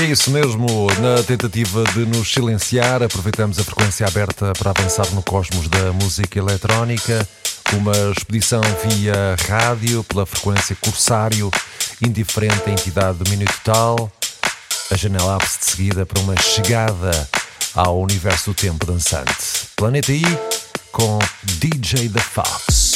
É 0.00 0.04
isso 0.04 0.30
mesmo, 0.30 0.66
na 0.98 1.22
tentativa 1.22 1.84
de 1.92 2.06
nos 2.06 2.32
silenciar, 2.32 3.02
aproveitamos 3.02 3.58
a 3.58 3.64
frequência 3.64 4.06
aberta 4.06 4.50
para 4.58 4.70
avançar 4.70 5.06
no 5.12 5.22
cosmos 5.22 5.68
da 5.68 5.92
música 5.92 6.38
eletrónica. 6.38 7.28
Uma 7.74 7.92
expedição 8.16 8.62
via 8.82 9.36
rádio, 9.46 10.02
pela 10.04 10.24
frequência 10.24 10.74
Corsário, 10.80 11.50
indiferente 12.00 12.62
à 12.66 12.70
entidade 12.70 13.18
do 13.18 13.28
Minuto 13.28 13.54
Tal. 13.62 14.10
A 14.90 14.96
janela 14.96 15.34
abre-se 15.34 15.58
de 15.58 15.64
seguida 15.66 16.06
para 16.06 16.18
uma 16.20 16.34
chegada 16.40 17.28
ao 17.74 18.00
universo 18.00 18.52
do 18.52 18.54
tempo 18.54 18.86
dançante. 18.86 19.68
Planeta 19.76 20.12
I 20.12 20.24
com 20.92 21.18
DJ 21.58 22.08
The 22.08 22.20
Fox. 22.20 22.89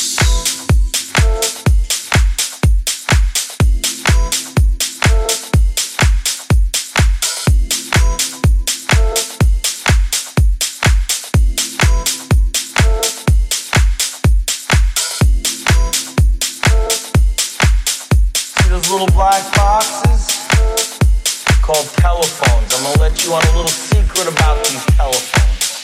You 23.24 23.32
on 23.32 23.42
a 23.42 23.56
little 23.56 23.68
secret 23.68 24.28
about 24.28 24.62
these 24.64 24.84
telephones. 24.96 25.82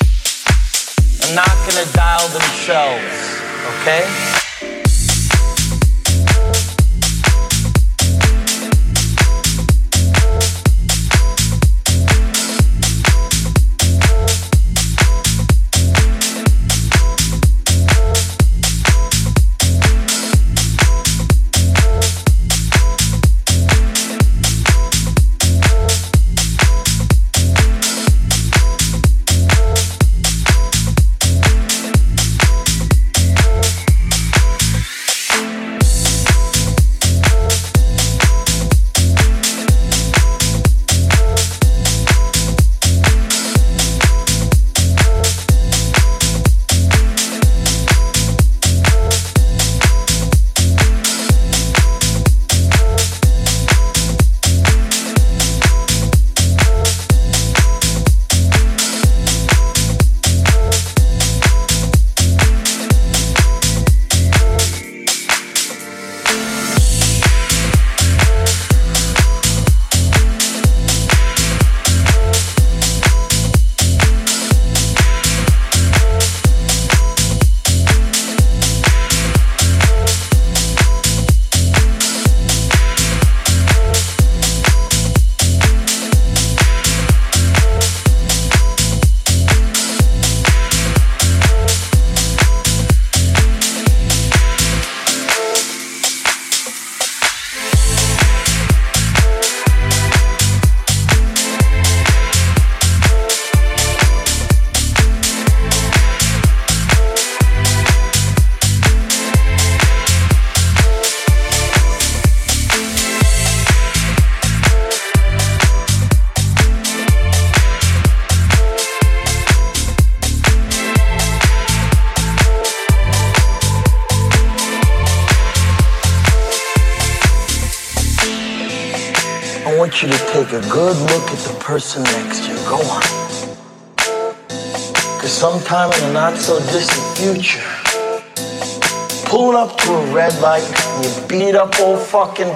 I'm 1.22 1.34
not 1.34 1.48
gonna 1.66 1.90
dial 1.92 2.28
themselves, 2.28 3.40
okay? 3.80 4.39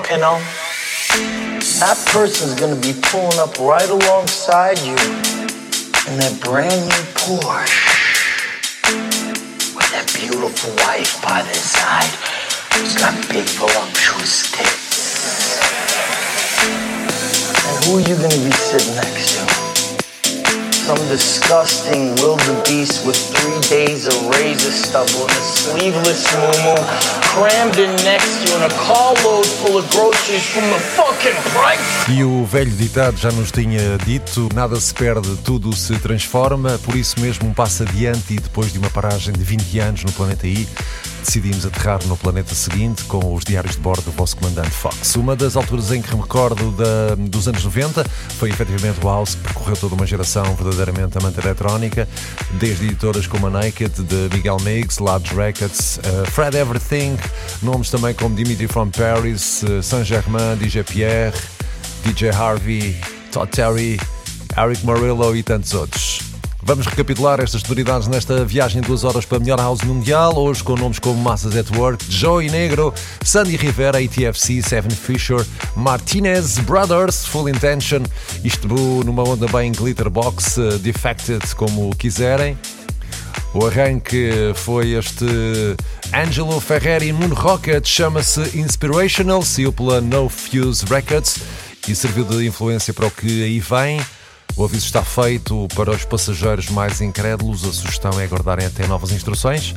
Pinot, 0.04 0.36
that 1.80 1.96
person's 2.12 2.52
gonna 2.60 2.76
be 2.76 2.92
pulling 3.08 3.38
up 3.40 3.56
right 3.58 3.88
alongside 3.88 4.76
you 4.84 4.92
in 6.12 6.20
that 6.20 6.36
brand 6.44 6.76
new 6.76 7.04
Porsche 7.16 7.88
with 9.72 9.88
that 9.96 10.04
beautiful 10.12 10.76
wife 10.84 11.16
by 11.24 11.40
their 11.40 11.56
side 11.56 12.12
who's 12.76 12.92
got 13.00 13.16
big 13.32 13.48
voluptuous 13.56 14.52
tits. 14.52 15.64
And 17.64 17.84
who 17.88 17.96
are 17.96 18.04
you 18.04 18.16
gonna 18.20 18.44
be 18.44 18.52
sitting 18.52 18.94
next 19.00 19.40
to? 19.40 19.64
Some 20.84 21.00
disgusting 21.08 22.12
wildebeest 22.20 23.06
with 23.06 23.16
three 23.16 23.60
days 23.72 24.06
of 24.06 24.20
razor 24.36 24.70
stubble 24.70 25.24
and 25.24 25.32
a 25.32 25.44
sleeveless 25.56 26.28
moo 26.36 27.13
E 32.08 32.22
o 32.22 32.44
velho 32.44 32.70
ditado 32.70 33.16
já 33.16 33.32
nos 33.32 33.50
tinha 33.50 33.98
dito: 34.04 34.48
nada 34.54 34.78
se 34.78 34.94
perde, 34.94 35.36
tudo 35.38 35.74
se 35.74 35.98
transforma. 35.98 36.78
Por 36.84 36.94
isso 36.94 37.18
mesmo, 37.18 37.48
um 37.48 37.52
passo 37.52 37.82
adiante 37.82 38.34
e 38.34 38.36
depois 38.36 38.72
de 38.72 38.78
uma 38.78 38.88
paragem 38.90 39.32
de 39.32 39.42
20 39.42 39.78
anos 39.80 40.04
no 40.04 40.12
planeta 40.12 40.46
I 40.46 40.68
decidimos 41.24 41.64
aterrar 41.64 42.04
no 42.06 42.16
planeta 42.16 42.54
seguinte 42.54 43.02
com 43.04 43.34
os 43.34 43.44
diários 43.44 43.74
de 43.74 43.80
bordo 43.80 44.02
do 44.02 44.12
vosso 44.12 44.36
comandante 44.36 44.70
Fox. 44.70 45.16
Uma 45.16 45.34
das 45.34 45.56
alturas 45.56 45.90
em 45.90 46.02
que 46.02 46.14
me 46.14 46.20
recordo 46.20 46.70
da, 46.72 47.14
dos 47.16 47.48
anos 47.48 47.64
90 47.64 48.04
foi 48.38 48.50
efetivamente 48.50 48.98
o 49.02 49.08
House, 49.08 49.34
que 49.34 49.42
percorreu 49.42 49.76
toda 49.76 49.94
uma 49.94 50.06
geração 50.06 50.44
verdadeiramente 50.54 51.16
amante 51.16 51.40
eletrónica, 51.40 52.06
desde 52.52 52.86
editoras 52.86 53.26
como 53.26 53.46
a 53.46 53.50
Naked, 53.50 54.02
de 54.02 54.36
Miguel 54.36 54.58
Miggs, 54.60 55.02
Large 55.02 55.34
Records, 55.34 55.98
uh, 55.98 56.30
Fred 56.30 56.56
Everything, 56.56 57.16
nomes 57.62 57.90
também 57.90 58.14
como 58.14 58.34
Dimitri 58.36 58.68
from 58.68 58.90
Paris, 58.90 59.62
uh, 59.62 59.82
Saint-Germain, 59.82 60.56
DJ 60.58 60.84
Pierre, 60.84 61.34
DJ 62.04 62.30
Harvey, 62.30 63.00
Todd 63.32 63.50
Terry, 63.50 63.98
Eric 64.56 64.84
Morillo 64.84 65.34
e 65.34 65.42
tantos 65.42 65.72
outros. 65.72 66.33
Vamos 66.66 66.86
recapitular 66.86 67.40
estas 67.40 67.60
sonoridades 67.60 68.08
nesta 68.08 68.42
viagem 68.42 68.80
de 68.80 68.88
duas 68.88 69.04
horas 69.04 69.26
para 69.26 69.36
a 69.36 69.40
melhor 69.40 69.58
house 69.58 69.82
mundial, 69.82 70.34
hoje 70.38 70.64
com 70.64 70.74
nomes 70.74 70.98
como 70.98 71.20
Massas 71.20 71.54
at 71.54 71.70
Work, 71.76 72.06
Joey 72.08 72.48
Negro, 72.48 72.92
Sandy 73.22 73.54
Rivera, 73.56 73.98
ATFC, 73.98 74.62
Seven 74.62 74.90
Fisher, 74.90 75.44
Martinez 75.76 76.58
Brothers, 76.60 77.26
Full 77.26 77.50
Intention, 77.50 78.02
isto 78.42 78.66
numa 79.04 79.22
onda 79.24 79.46
bem 79.48 79.72
glitterbox, 79.72 80.56
uh, 80.56 80.78
defected, 80.78 81.54
como 81.54 81.94
quiserem. 81.96 82.56
O 83.52 83.66
arranque 83.66 84.52
foi 84.54 84.92
este 84.92 85.26
Angelo 86.14 86.58
Ferreri 86.60 87.12
Moon 87.12 87.34
Rocket, 87.34 87.86
chama-se 87.86 88.58
Inspirational, 88.58 89.42
saiu 89.42 89.70
pela 89.70 90.00
No 90.00 90.30
Fuse 90.30 90.82
Records 90.86 91.40
e 91.86 91.94
serviu 91.94 92.24
de 92.24 92.46
influência 92.46 92.94
para 92.94 93.06
o 93.06 93.10
que 93.10 93.44
aí 93.44 93.60
vem. 93.60 94.00
O 94.56 94.64
aviso 94.64 94.86
está 94.86 95.02
feito 95.02 95.66
para 95.74 95.90
os 95.90 96.04
passageiros 96.04 96.68
mais 96.68 97.00
incrédulos. 97.00 97.64
A 97.64 97.72
sugestão 97.72 98.20
é 98.20 98.24
aguardarem 98.24 98.66
até 98.66 98.86
novas 98.86 99.10
instruções. 99.10 99.74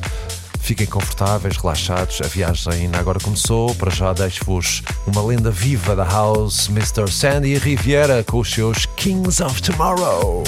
Fiquem 0.60 0.86
confortáveis, 0.86 1.56
relaxados. 1.56 2.20
A 2.22 2.28
viagem 2.28 2.72
ainda 2.72 2.98
agora 2.98 3.18
começou. 3.18 3.74
Para 3.74 3.90
já 3.90 4.12
deixo-vos 4.12 4.82
uma 5.06 5.22
lenda 5.22 5.50
viva 5.50 5.96
da 5.96 6.04
house, 6.04 6.68
Mr. 6.68 7.10
Sandy 7.10 7.58
Riviera, 7.58 8.22
com 8.22 8.38
os 8.38 8.52
seus 8.52 8.86
Kings 8.96 9.42
of 9.42 9.60
Tomorrow. 9.62 10.44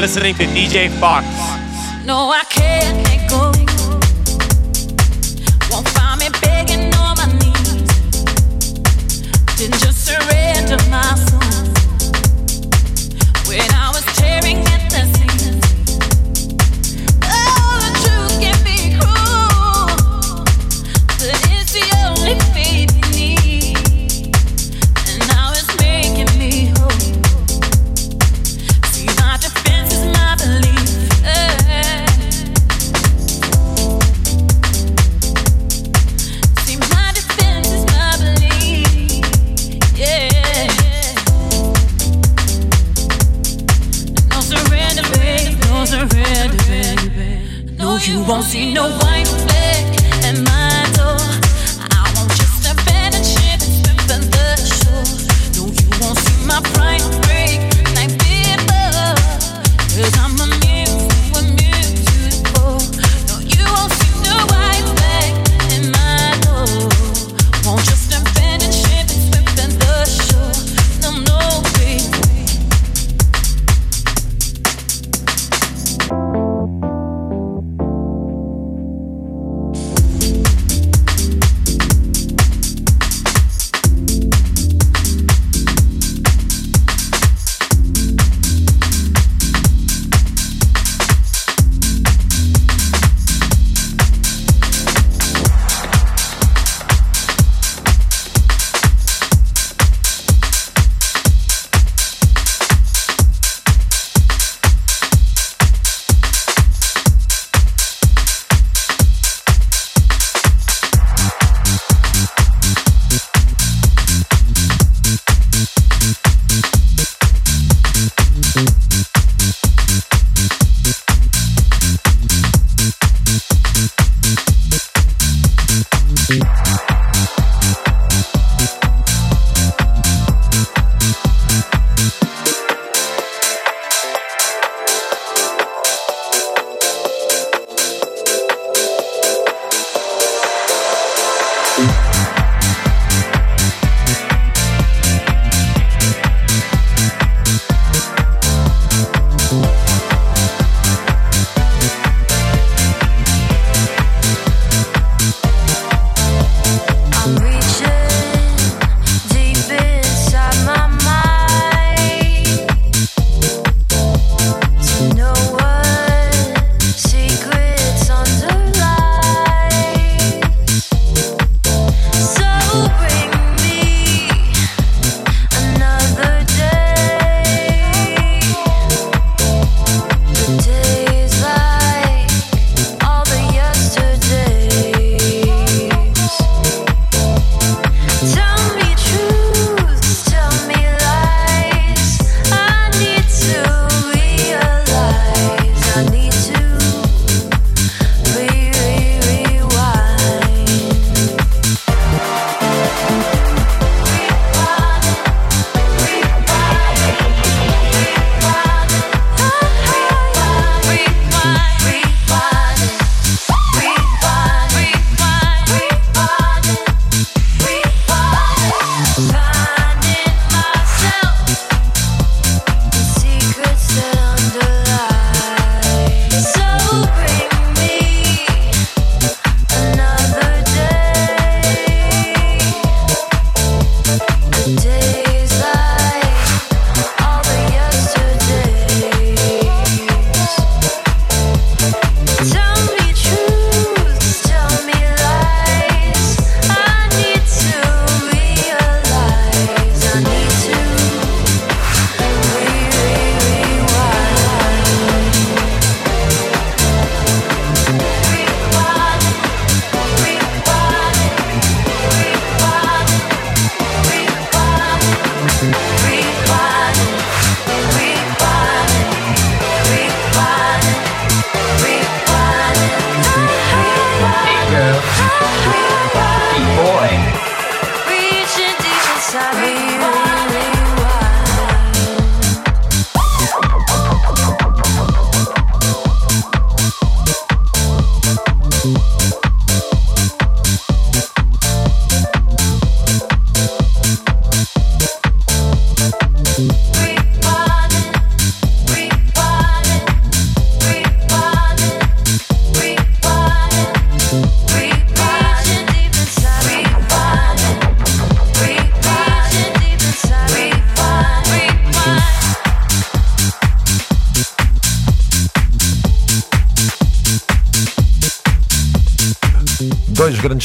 Listening 0.00 0.34
to 0.34 0.44
DJ 0.44 0.88
Fox. 1.00 1.26
No, 2.04 2.30
I 2.30 2.44
can't 2.48 3.28
go. 3.28 3.50
Won't 5.70 5.88
find 5.88 6.20
me 6.20 6.28
begging 6.40 6.94
on 6.94 7.16
my 7.16 7.26
knees. 7.38 7.88
Didn't 9.56 9.80
just 9.80 10.06
surrender 10.06 10.37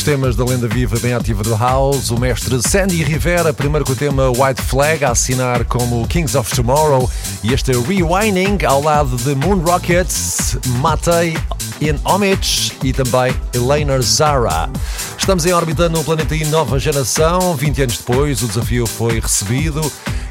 Temas 0.03 0.35
da 0.35 0.43
lenda 0.43 0.67
viva 0.67 0.99
bem 0.99 1.13
ativa 1.13 1.43
do 1.43 1.55
House, 1.55 2.11
o 2.11 2.19
mestre 2.19 2.59
Sandy 2.67 3.01
Rivera, 3.03 3.53
primeiro 3.53 3.85
com 3.85 3.93
o 3.93 3.95
tema 3.95 4.29
White 4.31 4.61
Flag, 4.61 5.05
a 5.05 5.11
assinar 5.11 5.63
como 5.63 6.05
Kings 6.07 6.37
of 6.37 6.53
Tomorrow, 6.53 7.09
e 7.41 7.53
este 7.53 7.71
Rewinding 7.71 8.65
ao 8.65 8.81
lado 8.81 9.15
de 9.15 9.33
Moon 9.33 9.59
Rockets, 9.59 10.57
Matei 10.81 11.37
in 11.79 11.97
Homage 12.03 12.73
e 12.83 12.91
também 12.91 13.33
Elena 13.53 14.01
Zara. 14.01 14.69
Estamos 15.17 15.45
em 15.45 15.53
órbita 15.53 15.87
no 15.87 16.03
planeta 16.03 16.35
I 16.35 16.43
nova 16.45 16.77
geração, 16.77 17.55
20 17.55 17.83
anos 17.83 17.97
depois 17.97 18.41
o 18.41 18.47
desafio 18.47 18.85
foi 18.85 19.21
recebido. 19.21 19.81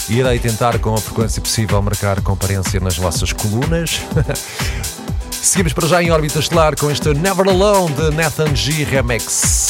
Irei 0.06 0.38
tentar 0.38 0.78
com 0.80 0.92
a 0.92 0.98
frequência 0.98 1.40
possível 1.40 1.80
marcar 1.80 2.20
comparência 2.20 2.78
nas 2.78 2.98
vossas 2.98 3.32
colunas. 3.32 4.02
Seguimos 5.42 5.72
para 5.72 5.88
já 5.88 6.02
em 6.02 6.10
órbita 6.10 6.38
estelar 6.38 6.76
com 6.76 6.90
este 6.90 7.12
Never 7.14 7.48
Alone 7.48 7.92
de 7.94 8.10
Nathan 8.10 8.54
G 8.54 8.84
Remix. 8.84 9.61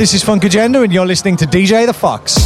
this 0.00 0.14
is 0.14 0.24
Funkagenda, 0.24 0.82
and 0.82 0.90
you're 0.94 1.04
listening 1.04 1.36
to 1.36 1.44
DJ 1.44 1.84
the 1.84 1.92
Fox. 1.92 2.39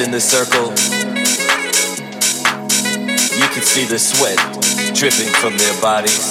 In 0.00 0.10
the 0.12 0.20
circle, 0.20 0.70
you 3.34 3.48
could 3.52 3.64
see 3.64 3.84
the 3.84 3.98
sweat 3.98 4.38
dripping 4.94 5.32
from 5.40 5.56
their 5.56 5.80
bodies, 5.80 6.28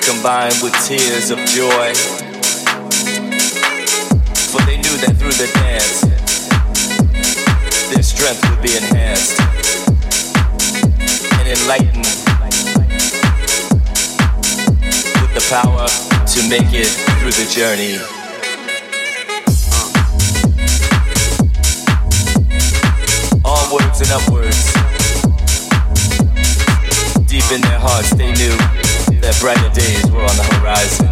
combined 0.00 0.56
with 0.62 0.72
tears 0.86 1.30
of 1.30 1.38
joy. 1.52 1.92
For 4.48 4.62
they 4.64 4.76
knew 4.76 4.96
that 5.04 5.16
through 5.18 5.36
the 5.36 5.50
dance, 5.52 6.00
their 7.92 8.02
strength 8.02 8.48
would 8.48 8.62
be 8.62 8.76
enhanced 8.76 9.38
and 11.36 11.48
enlightened 11.48 12.06
with 15.20 15.34
the 15.34 15.44
power 15.50 15.86
to 16.24 16.48
make 16.48 16.72
it 16.72 16.88
through 17.20 17.32
the 17.32 17.46
journey. 17.50 18.15
And 23.98 24.12
upwards. 24.12 24.74
Deep 27.24 27.48
in 27.48 27.64
their 27.64 27.80
hearts, 27.80 28.12
they 28.12 28.28
knew 28.36 28.52
that 29.24 29.32
brighter 29.40 29.72
days 29.72 30.04
were 30.12 30.20
on 30.20 30.36
the 30.36 30.44
horizon. 30.60 31.08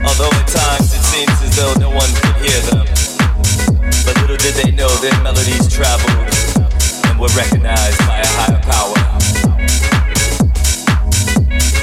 Although 0.00 0.32
at 0.32 0.48
times 0.48 0.96
it 0.96 1.04
seems 1.04 1.36
as 1.44 1.52
though 1.60 1.76
no 1.76 1.90
one 1.92 2.08
could 2.24 2.40
hear 2.40 2.56
them, 2.72 2.88
but 4.08 4.16
little 4.24 4.40
did 4.40 4.56
they 4.64 4.72
know 4.72 4.88
their 5.04 5.12
melodies 5.20 5.68
traveled 5.68 6.24
and 7.12 7.20
were 7.20 7.28
recognized 7.36 8.00
by 8.08 8.24
a 8.24 8.30
higher 8.32 8.64
power. 8.64 8.96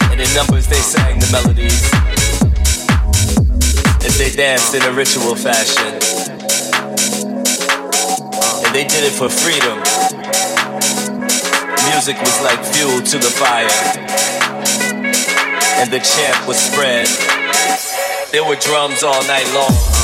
And 0.10 0.20
in 0.20 0.34
numbers 0.34 0.66
they 0.66 0.82
sang 0.82 1.20
the 1.22 1.30
melodies 1.30 1.86
as 4.02 4.18
they 4.18 4.34
danced 4.36 4.74
in 4.74 4.82
a 4.82 4.92
ritual 4.92 5.36
fashion. 5.36 6.39
They 8.72 8.86
did 8.86 9.04
it 9.04 9.14
for 9.14 9.28
freedom. 9.30 9.80
Music 11.92 12.18
was 12.22 12.42
like 12.42 12.64
fuel 12.64 13.02
to 13.02 13.18
the 13.18 13.30
fire. 13.30 13.68
And 15.82 15.92
the 15.92 16.00
chant 16.00 16.48
was 16.48 16.58
spread. 16.58 17.08
There 18.32 18.44
were 18.44 18.56
drums 18.58 19.02
all 19.02 19.24
night 19.26 19.52
long. 19.56 19.99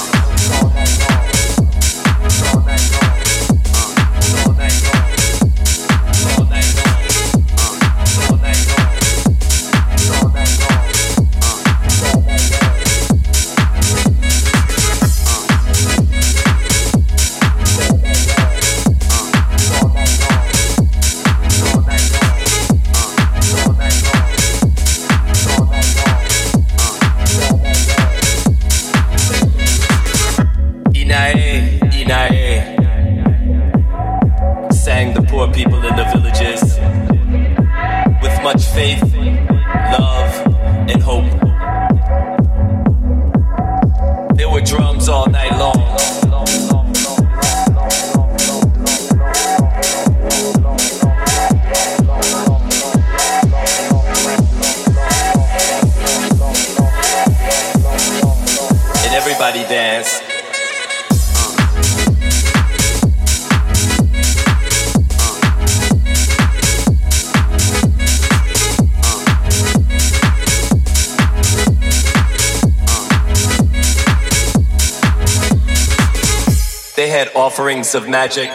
Offerings 77.56 77.96
of 77.96 78.10
magic 78.10 78.50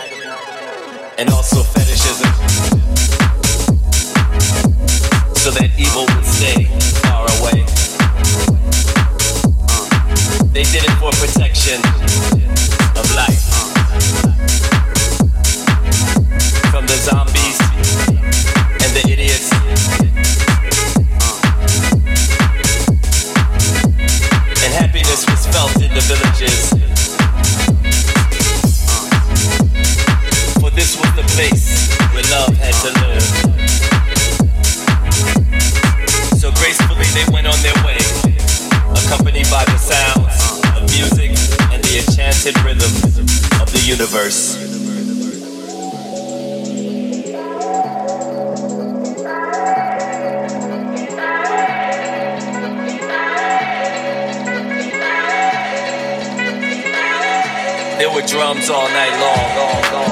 There 58.01 58.11
were 58.11 58.23
drums 58.23 58.71
all 58.71 58.89
night 58.89 59.15
long. 59.21 60.10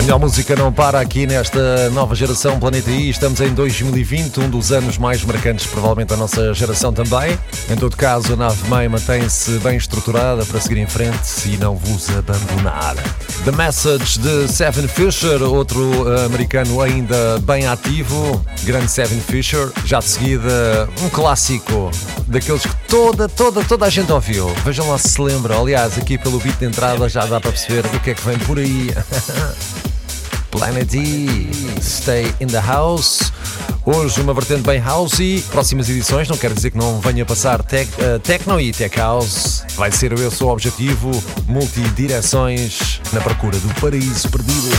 A 0.00 0.02
melhor 0.02 0.18
música 0.18 0.56
não 0.56 0.72
para 0.72 0.98
aqui 0.98 1.26
nesta 1.26 1.90
nova 1.90 2.14
geração 2.14 2.58
Planeta 2.58 2.90
I. 2.90 3.10
Estamos 3.10 3.40
em 3.40 3.52
2020, 3.52 4.40
um 4.40 4.50
dos 4.50 4.72
anos 4.72 4.98
mais 4.98 5.22
marcantes, 5.22 5.66
provavelmente, 5.66 6.08
da 6.08 6.16
nossa 6.16 6.54
geração 6.54 6.90
também. 6.92 7.38
Em 7.68 7.76
todo 7.76 7.96
caso, 7.96 8.32
a 8.32 8.36
nave 8.36 8.66
mãe 8.66 8.88
mantém-se 8.88 9.52
bem 9.58 9.76
estruturada 9.76 10.44
para 10.46 10.58
seguir 10.58 10.78
em 10.78 10.86
frente 10.86 11.46
e 11.46 11.58
não 11.58 11.76
vos 11.76 12.08
abandonar. 12.10 12.96
The 13.44 13.52
Message 13.52 14.18
de 14.18 14.48
Seven 14.48 14.88
Fisher, 14.88 15.42
outro 15.42 16.10
eh, 16.10 16.24
americano 16.24 16.80
ainda 16.80 17.38
bem 17.42 17.66
ativo, 17.66 18.44
grande 18.64 18.90
Seven 18.90 19.20
Fisher. 19.20 19.70
Já 19.84 19.98
de 19.98 20.06
seguida, 20.06 20.88
um 21.02 21.10
clássico 21.10 21.90
daqueles 22.30 22.62
que 22.62 22.74
toda, 22.88 23.28
toda, 23.28 23.62
toda 23.64 23.86
a 23.86 23.90
gente 23.90 24.10
ouviu. 24.12 24.48
Vejam 24.64 24.88
lá 24.88 24.96
se 24.96 25.10
se 25.10 25.20
lembram. 25.20 25.60
Aliás, 25.60 25.98
aqui 25.98 26.16
pelo 26.16 26.38
beat 26.38 26.58
de 26.58 26.64
entrada 26.64 27.08
já 27.08 27.26
dá 27.26 27.40
para 27.40 27.50
perceber 27.50 27.84
o 27.84 28.00
que 28.00 28.10
é 28.10 28.14
que 28.14 28.22
vem 28.22 28.38
por 28.38 28.58
aí. 28.58 28.90
Planet 30.50 30.92
E, 30.94 31.50
Stay 31.80 32.34
in 32.40 32.46
the 32.46 32.60
House. 32.60 33.32
Hoje 33.84 34.20
uma 34.20 34.32
vertente 34.32 34.62
bem 34.62 34.82
housey. 34.82 35.42
Próximas 35.50 35.88
edições, 35.88 36.28
não 36.28 36.36
quer 36.36 36.52
dizer 36.52 36.70
que 36.70 36.78
não 36.78 37.00
venha 37.00 37.24
passar 37.24 37.62
tech, 37.62 37.90
uh, 37.94 38.18
techno 38.20 38.60
e 38.60 38.72
tech 38.72 38.96
house. 38.96 39.64
Vai 39.76 39.90
ser 39.90 40.12
o 40.12 40.46
objetivo. 40.48 41.10
Multidireções 41.46 43.00
na 43.12 43.20
procura 43.20 43.58
do 43.58 43.80
paraíso 43.80 44.28
perdido. 44.28 44.70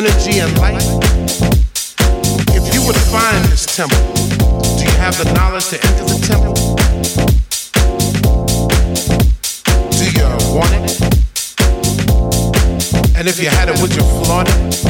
energy 0.00 0.38
and 0.40 0.56
light. 0.58 0.80
If 2.56 2.74
you 2.74 2.80
would 2.86 2.96
find 3.12 3.44
this 3.52 3.66
temple, 3.66 3.98
do 4.78 4.84
you 4.84 4.96
have 4.96 5.14
the 5.22 5.30
knowledge 5.34 5.68
to 5.68 5.76
enter 5.76 6.04
the 6.04 6.18
temple? 6.26 6.54
Do 9.98 10.04
you 10.16 10.24
want 10.56 10.72
it? 10.72 10.90
And 13.14 13.28
if 13.28 13.38
you 13.38 13.50
had 13.50 13.68
it, 13.68 13.78
would 13.82 13.94
you 13.94 14.02
flaunt 14.24 14.48
it? 14.50 14.89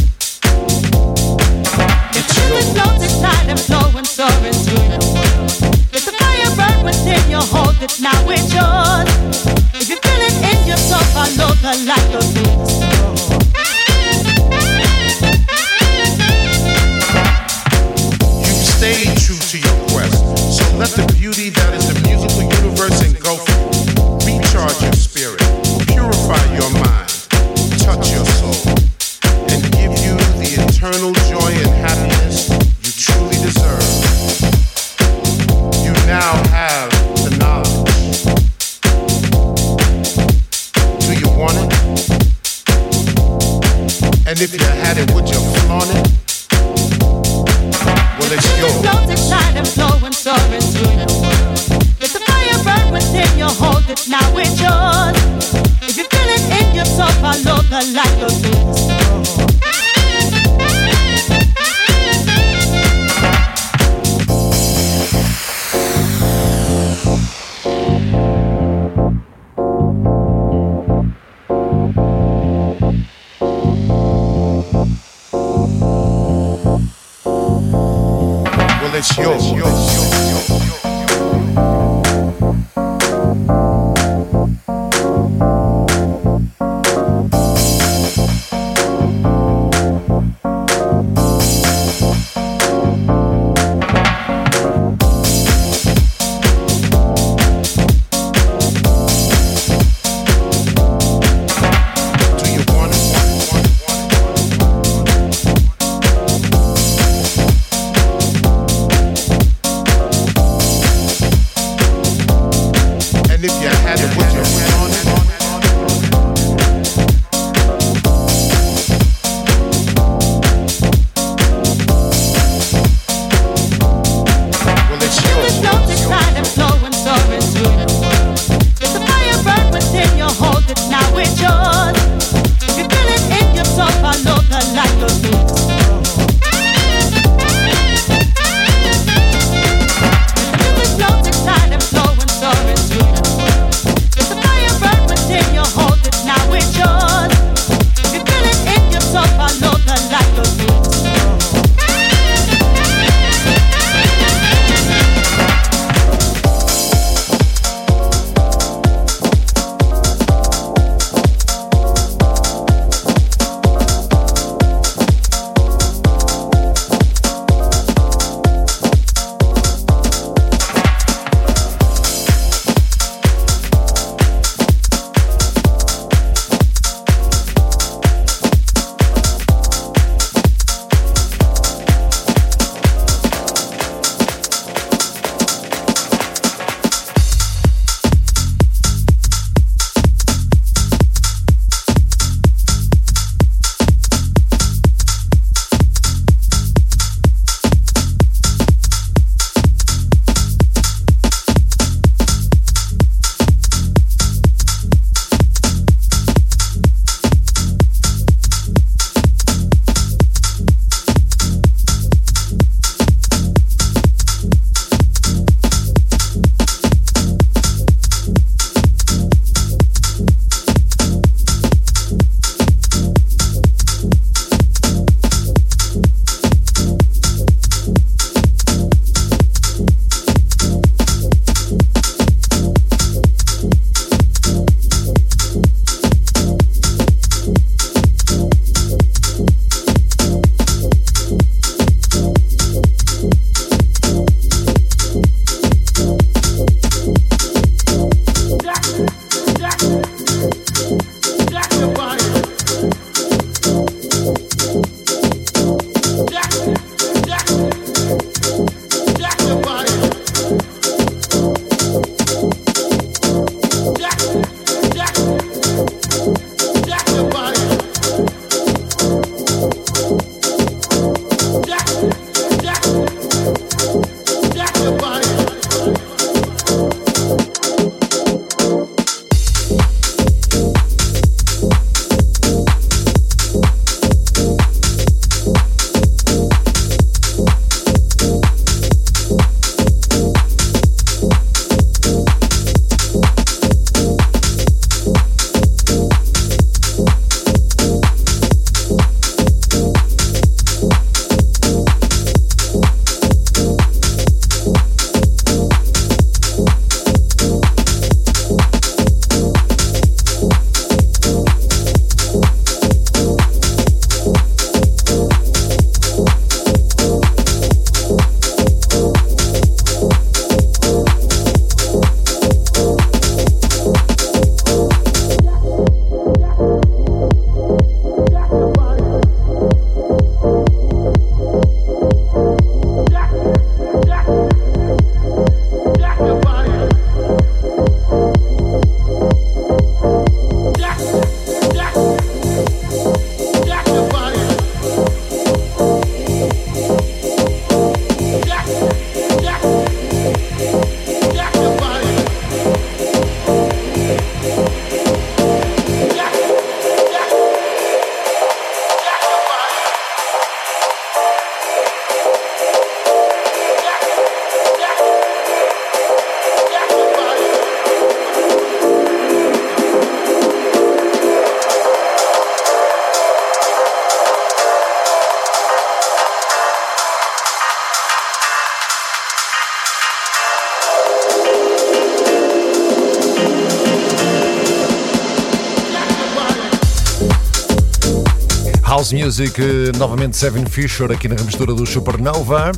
House 389.11 389.13
Music, 389.13 389.61
novamente 389.97 390.37
Seven 390.37 390.65
Fisher 390.65 391.11
aqui 391.11 391.27
na 391.27 391.35
remistura 391.35 391.73
do 391.73 391.85
Supernova. 391.85 392.71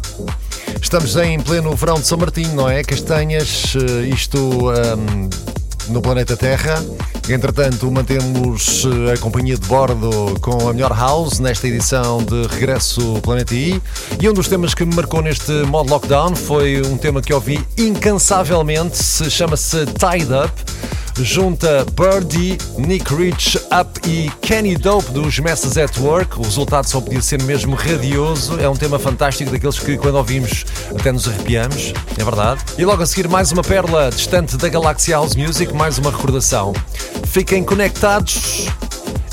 Estamos 0.82 1.16
em 1.16 1.40
pleno 1.40 1.76
verão 1.76 1.96
de 1.96 2.08
São 2.08 2.18
Martinho, 2.18 2.56
não 2.56 2.70
é? 2.70 2.84
Castanhas, 2.84 3.76
eh, 3.76 4.08
isto 4.08 4.40
um, 4.40 5.30
no 5.92 6.02
planeta 6.02 6.36
Terra. 6.36 6.84
Entretanto, 7.30 7.90
mantemos 7.92 8.86
eh, 8.86 9.14
a 9.14 9.18
companhia 9.18 9.58
de 9.58 9.68
bordo 9.68 10.38
com 10.42 10.70
a 10.70 10.74
melhor 10.74 10.92
house 10.92 11.40
nesta 11.40 11.68
edição 11.68 12.24
de 12.24 12.48
Regresso 12.48 13.20
Planeta 13.22 13.54
I. 13.54 13.82
E 14.20 14.28
um 14.28 14.34
dos 14.34 14.48
temas 14.48 14.74
que 14.74 14.84
me 14.86 14.96
marcou 14.96 15.22
neste 15.22 15.52
modo 15.68 15.92
lockdown 15.92 16.36
foi 16.36 16.82
um 16.82 16.98
tema 16.98 17.22
que 17.22 17.34
ouvi 17.34 17.64
incansavelmente, 17.78 18.98
se 18.98 19.30
chama-se 19.30 19.86
Tied 19.86 20.30
Up 20.32 20.63
junta 21.22 21.86
Birdie, 21.94 22.58
Nick 22.78 23.14
Rich 23.14 23.58
Up 23.58 24.10
e 24.10 24.30
Kenny 24.42 24.76
Dope 24.76 25.12
dos 25.12 25.40
Messes 25.40 25.78
at 25.78 25.98
Work. 25.98 26.40
O 26.40 26.44
resultado 26.44 26.88
só 26.90 27.00
podia 27.00 27.22
ser 27.22 27.42
mesmo 27.44 27.76
radioso. 27.76 28.60
É 28.60 28.68
um 28.68 28.76
tema 28.76 28.98
fantástico 28.98 29.52
daqueles 29.52 29.78
que, 29.80 29.98
quando 29.98 30.16
ouvimos, 30.16 30.66
até 30.98 31.12
nos 31.12 31.28
arrepiamos. 31.28 31.94
É 32.18 32.24
verdade. 32.24 32.62
E 32.78 32.86
logo 32.86 33.04
a 33.04 33.06
seguir, 33.06 33.28
mais 33.28 33.52
uma 33.52 33.62
pérola 33.62 34.10
distante 34.10 34.58
da 34.58 34.70
Galaxy 34.70 35.12
House 35.12 35.36
Music, 35.36 35.74
mais 35.74 35.98
uma 35.98 36.12
recordação. 36.12 36.74
Fiquem 37.28 37.64
conectados. 37.64 38.68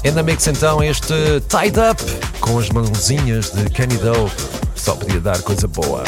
Ainda 0.05 0.23
mix 0.23 0.47
então 0.47 0.83
este 0.83 1.15
Tied 1.49 1.77
Up 1.77 2.03
com 2.41 2.59
as 2.59 2.69
mãozinhas 2.71 3.51
de 3.51 3.65
Kenny 3.71 3.97
Dope. 3.97 4.33
Só 4.75 4.95
podia 4.95 5.21
dar 5.21 5.41
coisa 5.43 5.69
boa. 5.69 6.03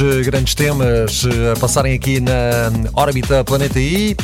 Eh, 0.00 0.22
grandes 0.22 0.54
temas 0.54 1.24
eh, 1.24 1.52
a 1.52 1.58
passarem 1.58 1.94
aqui 1.94 2.20
na 2.20 2.70
órbita 2.94 3.42
Planeta 3.44 3.78
I. 3.78 4.16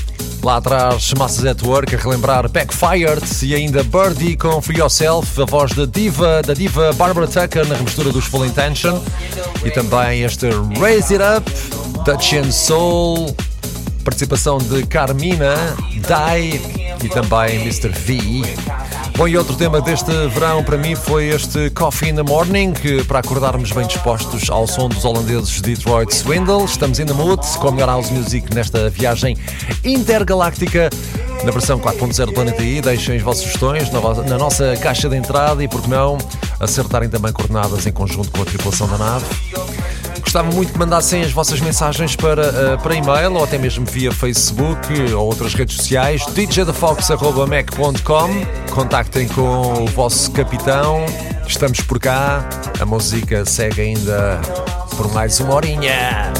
Lá 0.43 0.57
atrás, 0.57 1.13
Massas 1.19 1.45
at 1.47 1.63
Work 1.63 1.95
a 1.95 1.99
relembrar 1.99 2.49
Backfired 2.49 3.23
e 3.43 3.55
ainda 3.55 3.83
Birdie 3.83 4.37
com 4.37 4.61
Free 4.61 4.79
Yourself, 4.79 5.41
a 5.41 5.45
voz 5.45 5.73
da 5.73 5.87
diva, 5.87 6.43
da 6.43 6.55
diva 6.55 6.93
Barbara 6.93 7.27
Tucker 7.27 7.67
na 7.67 7.77
remistura 7.77 8.13
dos 8.13 8.25
Full 8.27 8.47
Intention. 8.47 9.01
E 9.65 9.71
também 9.71 10.23
este 10.23 10.49
Raise 10.79 11.15
It 11.15 11.25
Up, 11.25 11.51
Dutch 12.05 12.35
and 12.35 12.53
Soul, 12.53 13.35
participação 14.05 14.59
de 14.59 14.85
Carmina, 14.87 15.55
Die 15.91 16.61
e 17.05 17.09
também 17.09 17.63
Mr. 17.63 17.89
V. 17.89 18.43
Bom, 19.17 19.29
e 19.29 19.39
outro 19.39 19.55
tema 19.55 19.81
deste 19.81 20.11
verão 20.29 20.65
para 20.65 20.77
mim 20.77 20.97
foi 20.97 21.29
este 21.29 21.71
Coffee 21.71 22.11
in 22.11 22.17
the 22.17 22.25
Morning, 22.25 22.73
que 22.73 23.05
para 23.05 23.21
acordarmos 23.21 23.71
bem 23.71 23.87
dispostos 23.87 24.51
ao 24.51 24.67
som 24.67 24.89
dos 24.89 25.05
holandeses 25.05 25.61
Detroit 25.61 26.13
Swindle. 26.13 26.65
Estamos 26.65 26.99
in 26.99 27.07
the 27.07 27.13
mood 27.13 27.41
com 27.59 27.69
a 27.69 27.71
melhor 27.71 27.91
house 27.91 28.11
music 28.11 28.53
nesta 28.53 28.91
viagem 28.91 29.37
intergaláctica. 29.85 30.91
Na 31.45 31.53
versão 31.53 31.79
4.0 31.79 32.27
do 32.27 32.33
Planeta 32.33 32.61
I, 32.61 32.81
deixem 32.81 33.15
as 33.17 33.23
vossas 33.23 33.45
sugestões 33.45 33.89
na, 33.91 34.01
nossa 34.37 34.77
caixa 34.79 35.09
de 35.09 35.17
entrada 35.17 35.63
e, 35.63 35.69
por 35.69 35.81
que 35.81 35.89
não, 35.89 36.19
acertarem 36.59 37.09
também 37.09 37.33
coordenadas 37.33 37.87
em 37.87 37.93
conjunto 37.93 38.33
com 38.33 38.43
a 38.43 38.45
tripulação 38.45 38.89
da 38.89 38.99
nave. 38.99 39.27
Gostava 40.21 40.51
muito 40.51 40.73
que 40.73 40.79
mandassem 40.79 41.23
as 41.23 41.31
vossas 41.31 41.61
mensagens 41.61 42.17
para, 42.17 42.47
eh, 42.47 42.77
para 42.83 42.97
e-mail 42.97 43.35
ou 43.35 43.45
até 43.45 43.59
mesmo 43.59 43.87
via 43.87 44.11
Facebook 44.11 45.13
ou 45.13 45.27
outras 45.27 45.55
redes 45.55 45.77
sociais. 45.77 46.27
djthefox.mac.com 46.35 48.64
Contactem 48.75 49.29
com 49.29 49.85
o 49.85 49.87
vosso 49.87 50.33
capitão. 50.33 51.07
Estamos 51.47 51.81
por 51.81 52.01
cá. 52.01 52.45
A 52.81 52.85
música 52.85 53.45
segue 53.45 53.81
ainda 53.81 54.41
por 54.97 55.13
mais 55.13 55.39
uma 55.39 55.55
horinha. 55.55 56.33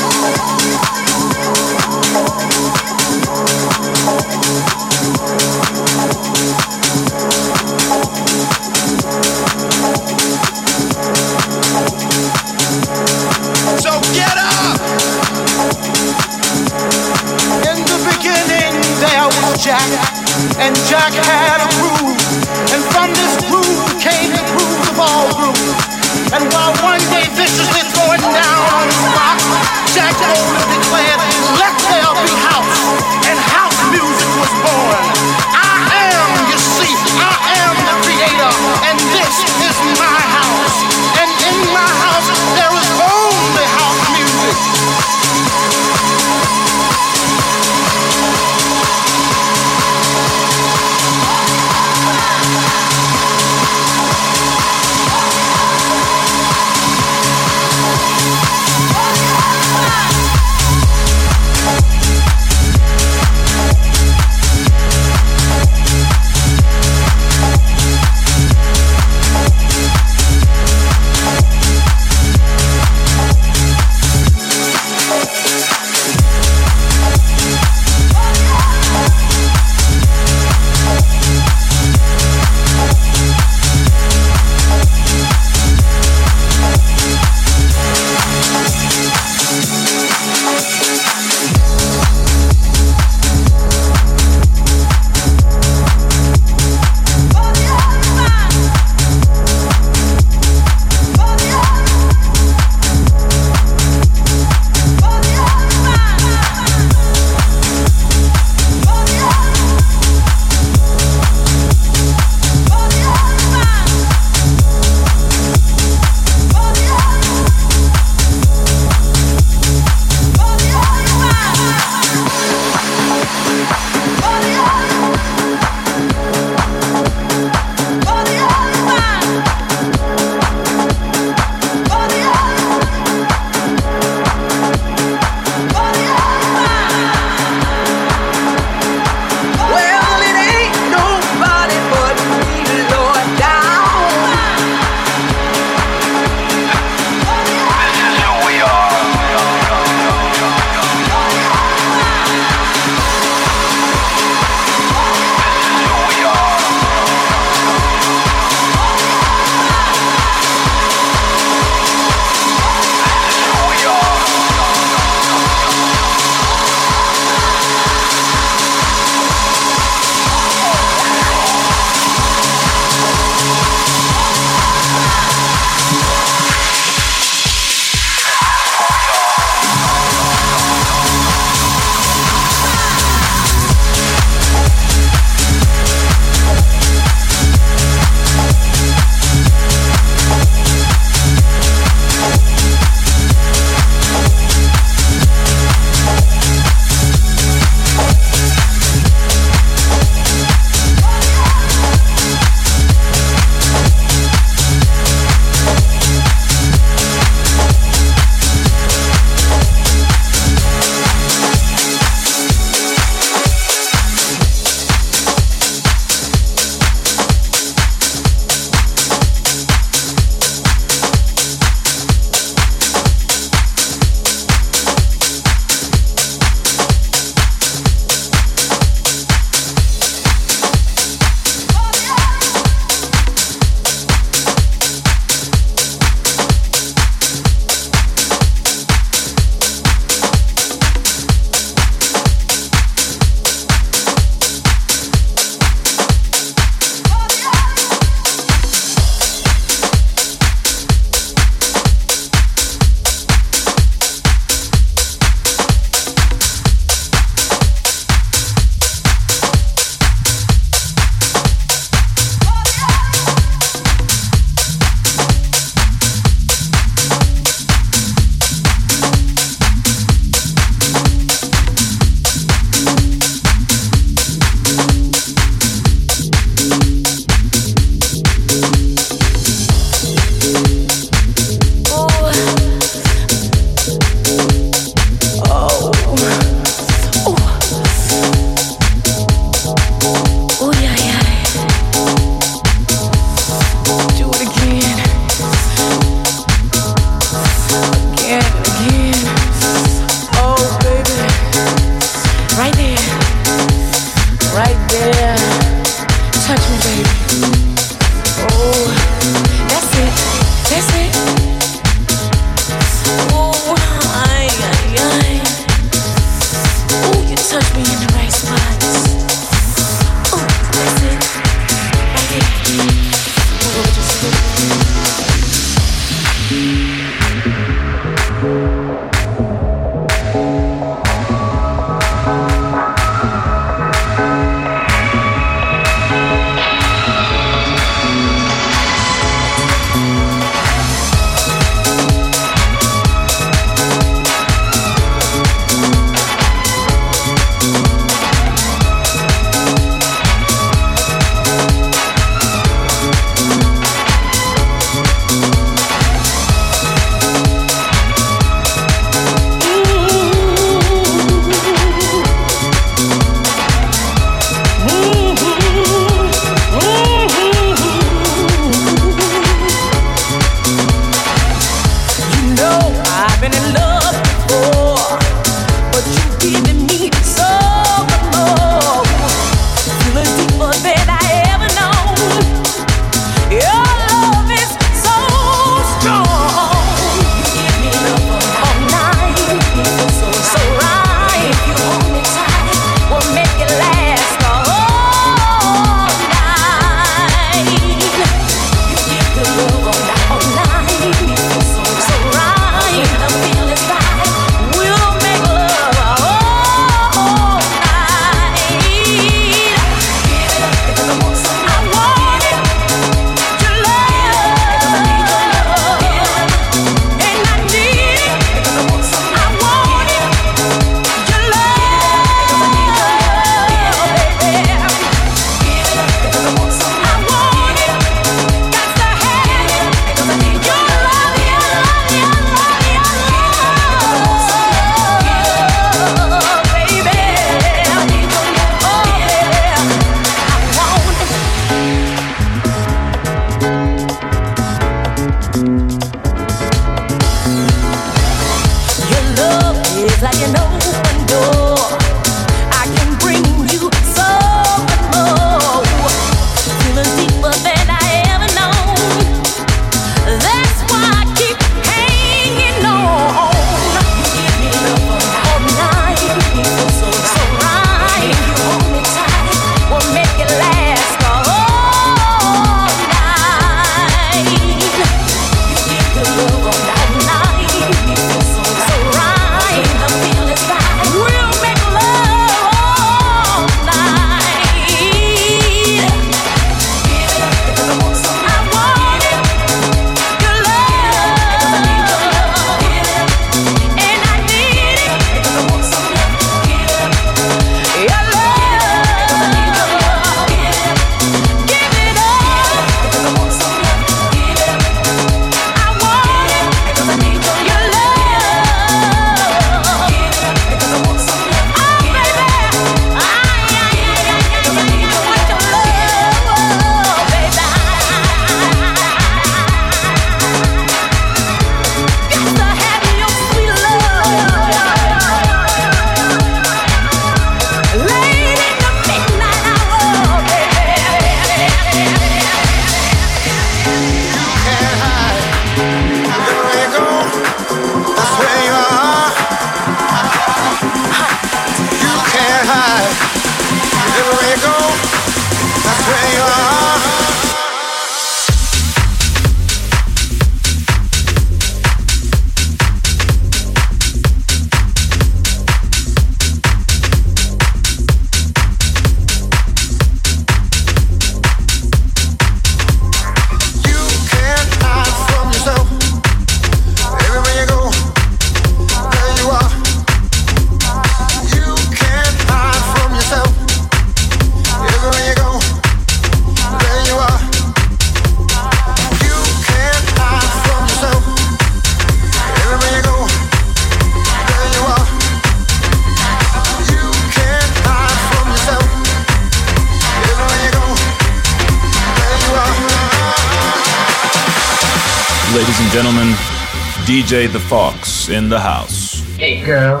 Fox 598.26 598.28
in 598.28 598.48
the 598.48 598.58
house. 598.58 599.20
Hey 599.36 599.64
girl. 599.64 600.00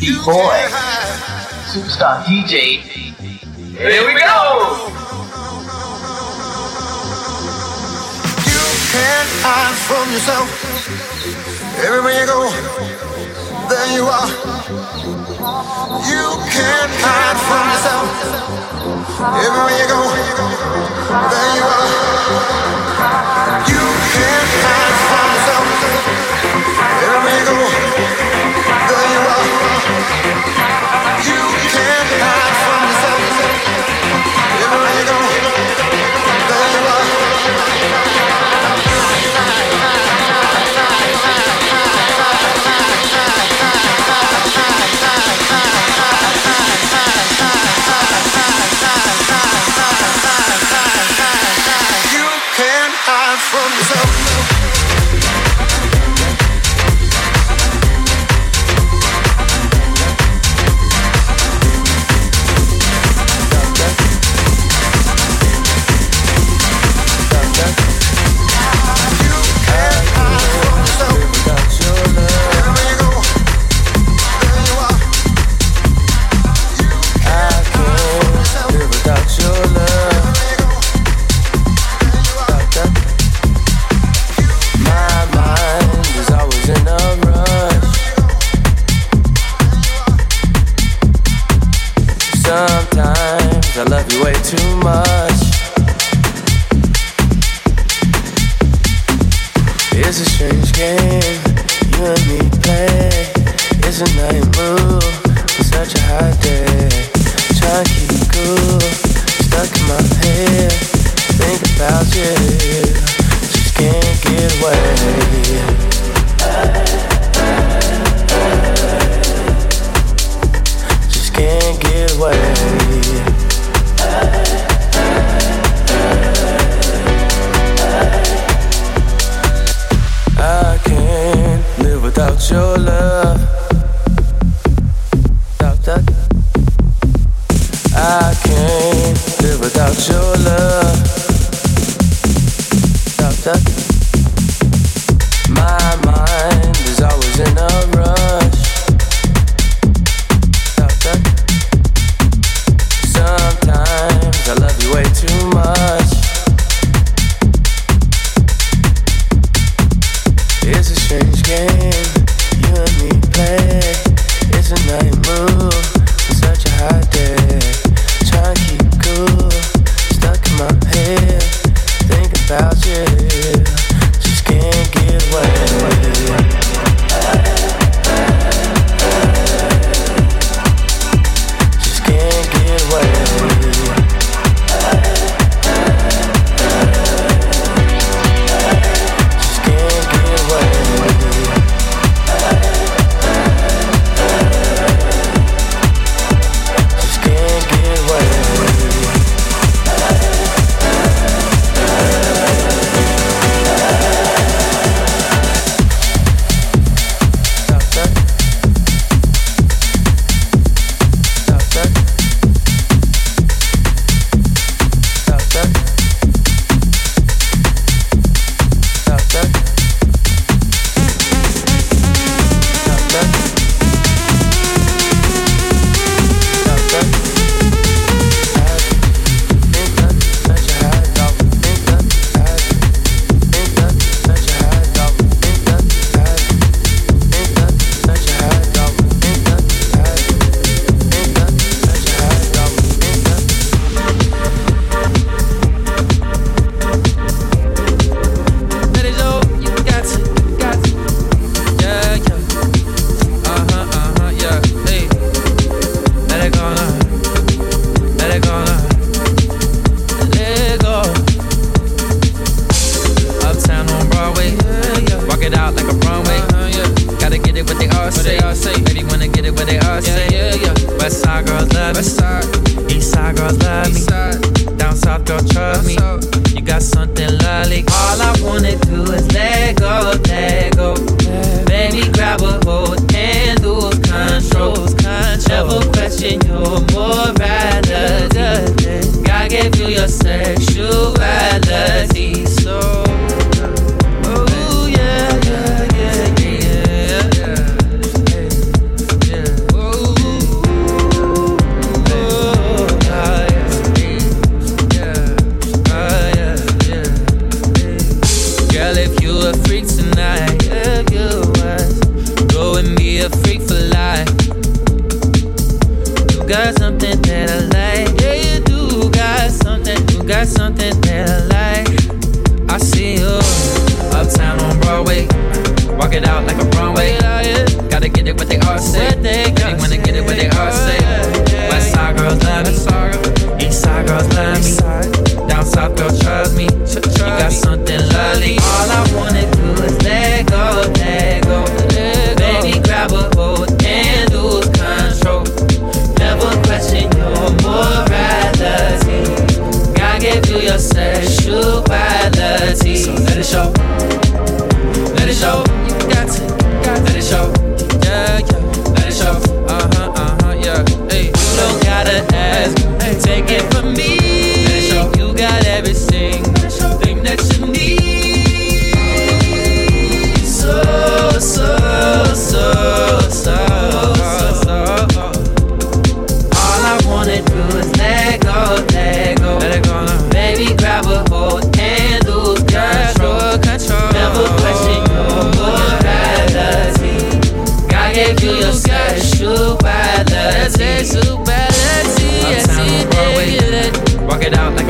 Hey 0.00 0.16
boy. 0.24 0.60
Superstar 1.68 2.24
DJ. 2.24 2.80
Here 3.76 4.04
we 4.06 4.12
go! 4.14 4.36
You 8.48 8.62
can't 8.92 9.30
hide 9.44 9.76
from 9.88 10.06
yourself. 10.12 10.48
Everywhere 11.84 12.20
you 12.20 12.26
go, 12.26 12.50
there 13.68 13.88
you 13.96 14.04
are. 14.04 14.30
You 16.08 16.24
can't 16.50 16.94
hide 17.04 17.40
from 17.48 17.64
yourself. 17.72 18.08
Everywhere 19.46 19.76
you 19.80 19.88
go, 19.88 20.00
there 21.30 21.56
you 21.56 21.64
are. 21.64 23.19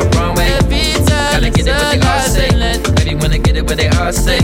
the 0.01 0.17
wrong 0.17 0.35
way. 0.35 0.47
Every 0.47 0.93
time 1.05 1.41
Gotta 1.41 1.49
get 1.49 1.67
it 1.67 2.01
they 2.01 2.07
all 2.07 2.21
say. 2.21 2.49
Baby 2.95 3.15
wanna 3.15 3.37
get 3.37 3.55
it 3.55 3.65
what 3.65 3.77
they 3.77 3.89
all 3.89 4.11
say. 4.11 4.39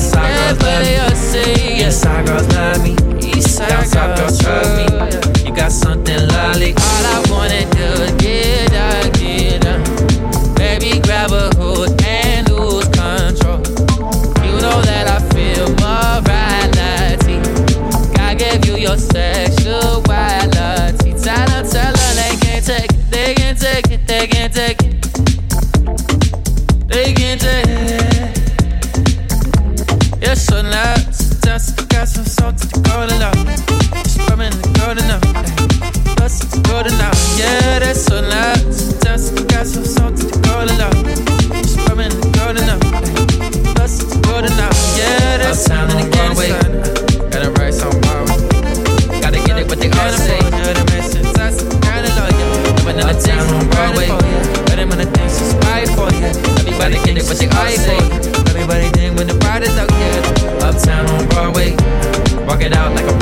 West 0.00 0.12
side 0.12 0.32
girls 0.34 0.62
love 0.62 0.82
me. 0.84 0.96
All 0.96 1.10
say, 1.14 1.78
yeah. 1.78 1.88
East 1.88 2.00
side 2.00 2.26
girls 2.26 2.48
love 2.54 2.82
me. 2.82 2.92
East 3.20 3.56
side 3.56 3.68
Down 3.68 3.80
girls, 3.80 3.92
south 3.92 4.18
girls 4.18 4.38
trust 4.38 4.70
me. 4.76 5.46
You 5.46 5.54
got 5.54 5.72
something 5.72 6.28
lolly. 6.28 6.74
sound 45.60 45.92
in 45.92 45.98
the. 45.98 46.10
Gotta. 46.10 46.50
Gotta 49.20 49.38
get 49.46 49.58
it 49.58 49.68
they 49.78 49.90
all 49.92 50.10
say. 50.10 50.40
On 53.54 53.68
Broadway. 53.68 54.08
Better 54.66 54.86
when 54.86 54.98
the 54.98 55.06
things 55.12 55.54
right 55.68 55.88
for 55.96 56.08
you. 56.16 56.24
Everybody 56.60 56.96
get 57.04 57.16
it 57.18 57.24
they 57.38 57.48
all 57.48 57.68
say. 57.76 58.00
Everybody 58.48 58.90
when 59.16 59.26
the. 59.26 59.36
Uptown 60.64 61.06
on 61.10 61.28
Broadway. 61.28 61.76
Walk 62.46 62.62
it 62.62 62.72
out 62.72 62.94
like 62.94 63.06
a 63.06 63.19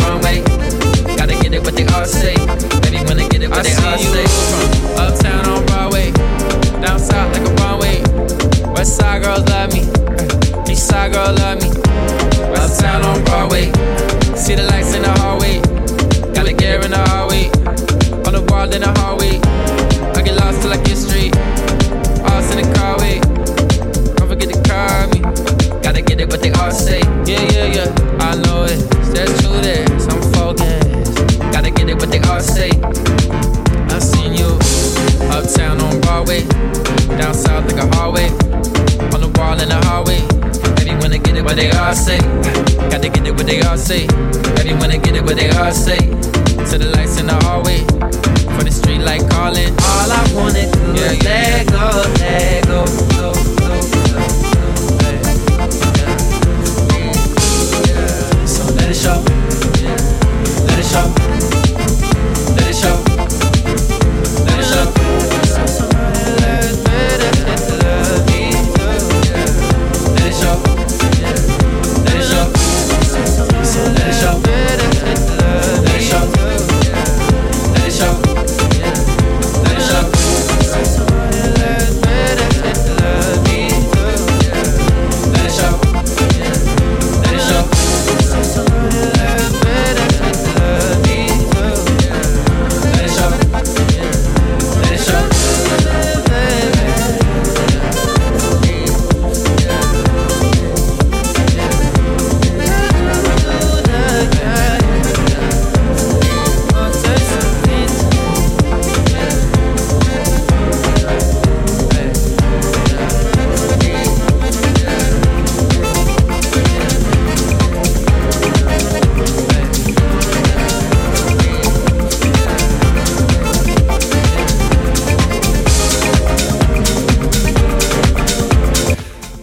they 41.59 41.71
all 41.71 41.95
say. 41.95 42.19
Got 42.89 43.03
to 43.03 43.09
get 43.09 43.27
it 43.27 43.33
what 43.33 43.47
they 43.47 43.61
all 43.63 43.77
say. 43.77 44.07
Gotta 44.07 44.77
wanna 44.77 44.99
get 44.99 45.17
it 45.17 45.25
what 45.25 45.37
they 45.37 45.51
all 45.51 45.73
say. 45.73 45.99
To 45.99 46.79
the 46.79 46.93
lights 46.95 47.19
in 47.19 47.27
the 47.27 47.35
hallway, 47.45 47.81
for 48.57 48.65
the 48.65 48.71
street 48.71 49.01
like 49.01 49.29
calling. 49.31 49.73
All 49.91 50.11
I 50.11 50.23
wanna 50.35 50.71
do 50.71 51.01
yeah, 51.01 51.13
is 51.13 51.25
yeah. 51.25 51.31
let 51.31 51.67
go, 51.67 51.87
let 52.21 52.67
go, 52.67 53.33
go. 53.33 53.38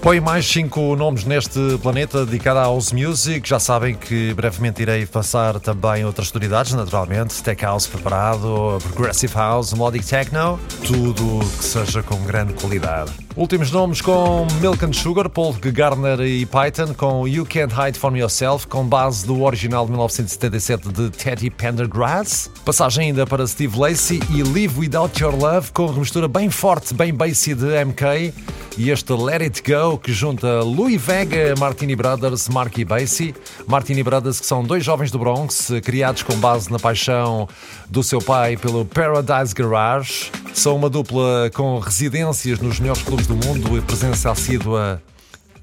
Põe 0.05 0.19
mais 0.19 0.45
cinco 0.45 0.95
nomes 0.95 1.25
neste 1.25 1.79
planeta 1.81 2.27
dedicado 2.27 2.59
à 2.59 2.65
House 2.65 2.91
Music. 2.91 3.49
Já 3.49 3.59
sabem 3.59 3.95
que 3.95 4.35
brevemente 4.35 4.83
irei 4.83 5.03
passar 5.07 5.59
também 5.59 6.05
outras 6.05 6.27
sonoridades, 6.27 6.73
naturalmente. 6.73 7.41
Tech 7.41 7.65
House 7.65 7.87
preparado, 7.87 8.77
Progressive 8.83 9.33
House, 9.33 9.73
Melodic 9.73 10.05
Techno, 10.05 10.59
tudo 10.85 11.39
que 11.57 11.63
seja 11.63 12.03
com 12.03 12.23
grande 12.23 12.53
qualidade. 12.53 13.13
Últimos 13.35 13.71
nomes 13.71 13.99
com 13.99 14.45
Milk 14.61 14.85
and 14.85 14.93
Sugar, 14.93 15.27
Paul 15.27 15.55
Gardner 15.59 16.19
e 16.21 16.45
Python, 16.45 16.93
com 16.93 17.27
You 17.27 17.43
Can't 17.43 17.73
Hide 17.73 17.97
From 17.97 18.15
Yourself, 18.15 18.67
com 18.67 18.85
base 18.85 19.25
do 19.25 19.41
original 19.41 19.85
de 19.85 19.91
1977 19.91 20.87
de 20.87 21.09
Teddy 21.09 21.49
Pendergrass. 21.49 22.47
Passagem 22.63 23.07
ainda 23.07 23.25
para 23.25 23.47
Steve 23.47 23.75
Lacey 23.77 24.21
e 24.29 24.43
Live 24.43 24.79
Without 24.81 25.21
Your 25.21 25.35
Love, 25.35 25.71
com 25.71 25.87
remistura 25.87 26.27
bem 26.27 26.51
forte, 26.51 26.93
bem 26.93 27.11
bassy 27.11 27.55
de 27.55 27.83
MK. 27.83 28.33
E 28.77 28.89
este 28.89 29.13
Let 29.13 29.41
It 29.41 29.63
Go, 29.63 29.97
que 29.97 30.11
junta 30.11 30.61
Louis 30.61 31.01
Vega, 31.01 31.55
Martini 31.57 31.95
Brothers, 31.95 32.49
Marky 32.49 32.83
Bassey. 32.83 33.33
Martini 33.65 34.03
Brothers, 34.03 34.41
que 34.41 34.45
são 34.45 34.63
dois 34.63 34.83
jovens 34.83 35.11
do 35.11 35.17
Bronx, 35.17 35.71
criados 35.81 36.23
com 36.23 36.35
base 36.35 36.69
na 36.69 36.77
paixão 36.77 37.47
do 37.89 38.03
seu 38.03 38.19
pai 38.19 38.57
pelo 38.57 38.83
Paradise 38.83 39.53
Garage. 39.55 40.29
São 40.53 40.75
uma 40.75 40.89
dupla 40.89 41.49
com 41.53 41.79
residências 41.79 42.59
nos 42.59 42.77
melhores 42.79 43.01
clubes 43.01 43.27
do 43.27 43.35
mundo 43.35 43.77
e 43.77 43.81
presença 43.81 44.29
assídua 44.29 45.01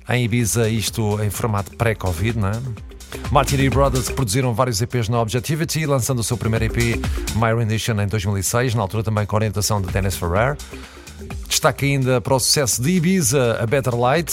em 0.08 0.24
Ibiza, 0.24 0.70
isto 0.70 1.22
em 1.22 1.28
formato 1.28 1.76
pré-Covid, 1.76 2.38
não 2.38 2.48
é? 2.48 2.60
Martini 3.30 3.68
Brothers 3.68 4.08
produziram 4.08 4.54
vários 4.54 4.80
EPs 4.80 5.10
na 5.10 5.20
Objectivity, 5.20 5.84
lançando 5.84 6.20
o 6.20 6.24
seu 6.24 6.38
primeiro 6.38 6.64
EP, 6.64 6.96
My 7.36 7.54
Rendition, 7.54 8.00
em 8.00 8.06
2006, 8.06 8.74
na 8.74 8.80
altura 8.80 9.02
também 9.02 9.26
com 9.26 9.36
a 9.36 9.38
orientação 9.38 9.82
de 9.82 9.92
Dennis 9.92 10.16
Ferrer. 10.16 10.56
Destaque 11.62 11.86
ainda 11.86 12.20
para 12.20 12.34
o 12.34 12.40
sucesso 12.40 12.82
de 12.82 12.90
Ibiza, 12.90 13.56
A 13.60 13.64
Better 13.64 13.94
Light, 13.94 14.32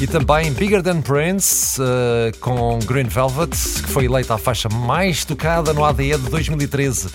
e 0.00 0.06
também 0.06 0.50
Bigger 0.54 0.82
Than 0.82 1.02
Prince, 1.02 1.78
uh, 1.78 2.34
com 2.40 2.78
Green 2.78 3.04
Velvet, 3.04 3.50
que 3.82 3.90
foi 3.90 4.06
eleita 4.06 4.36
a 4.36 4.38
faixa 4.38 4.70
mais 4.70 5.22
tocada 5.22 5.74
no 5.74 5.84
ADE 5.84 6.16
de 6.16 6.30
2013. 6.30 7.10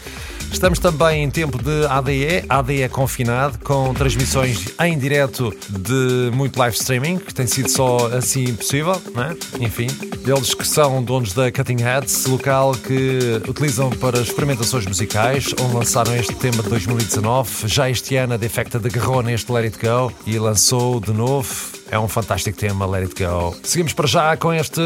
Estamos 0.52 0.80
também 0.80 1.24
em 1.24 1.30
tempo 1.30 1.62
de 1.62 1.86
ADE, 1.88 2.46
ADE 2.50 2.90
confinado, 2.90 3.60
com 3.60 3.94
transmissões 3.94 4.74
em 4.82 4.98
direto 4.98 5.54
de 5.70 6.32
muito 6.34 6.58
live 6.58 6.76
streaming, 6.76 7.18
que 7.20 7.34
tem 7.34 7.46
sido 7.46 7.70
só 7.70 8.08
assim 8.08 8.54
possível, 8.56 9.00
né? 9.14 9.36
enfim. 9.60 9.88
Eles 10.26 10.54
que 10.54 10.68
são 10.68 11.04
donos 11.04 11.34
da 11.34 11.52
Cutting 11.52 11.82
Heads, 11.82 12.26
local 12.26 12.74
que 12.74 13.42
utilizam 13.48 13.90
para 13.92 14.20
experimentações 14.20 14.86
musicais, 14.86 15.54
onde 15.62 15.76
lançaram 15.76 16.16
este 16.16 16.36
tema 16.36 16.64
de 16.64 16.70
2019. 16.70 17.68
Já 17.68 17.90
este 17.90 18.16
ano 18.16 18.34
a 18.34 18.38
Defecta 18.38 18.78
agarrou 18.78 19.22
neste 19.22 19.52
Let 19.52 19.66
It 19.66 19.78
Go 19.80 20.12
e 20.26 20.38
lançou 20.40 21.00
de 21.00 21.14
novo 21.14 21.78
é 21.92 22.00
um 22.00 22.08
fantástico 22.08 22.58
tema, 22.58 22.86
Let 22.86 23.10
It 23.10 23.24
Go. 23.24 23.56
Seguimos 23.64 23.94
para 23.94 24.08
já 24.08 24.38
com 24.38 24.54
este 24.54 24.82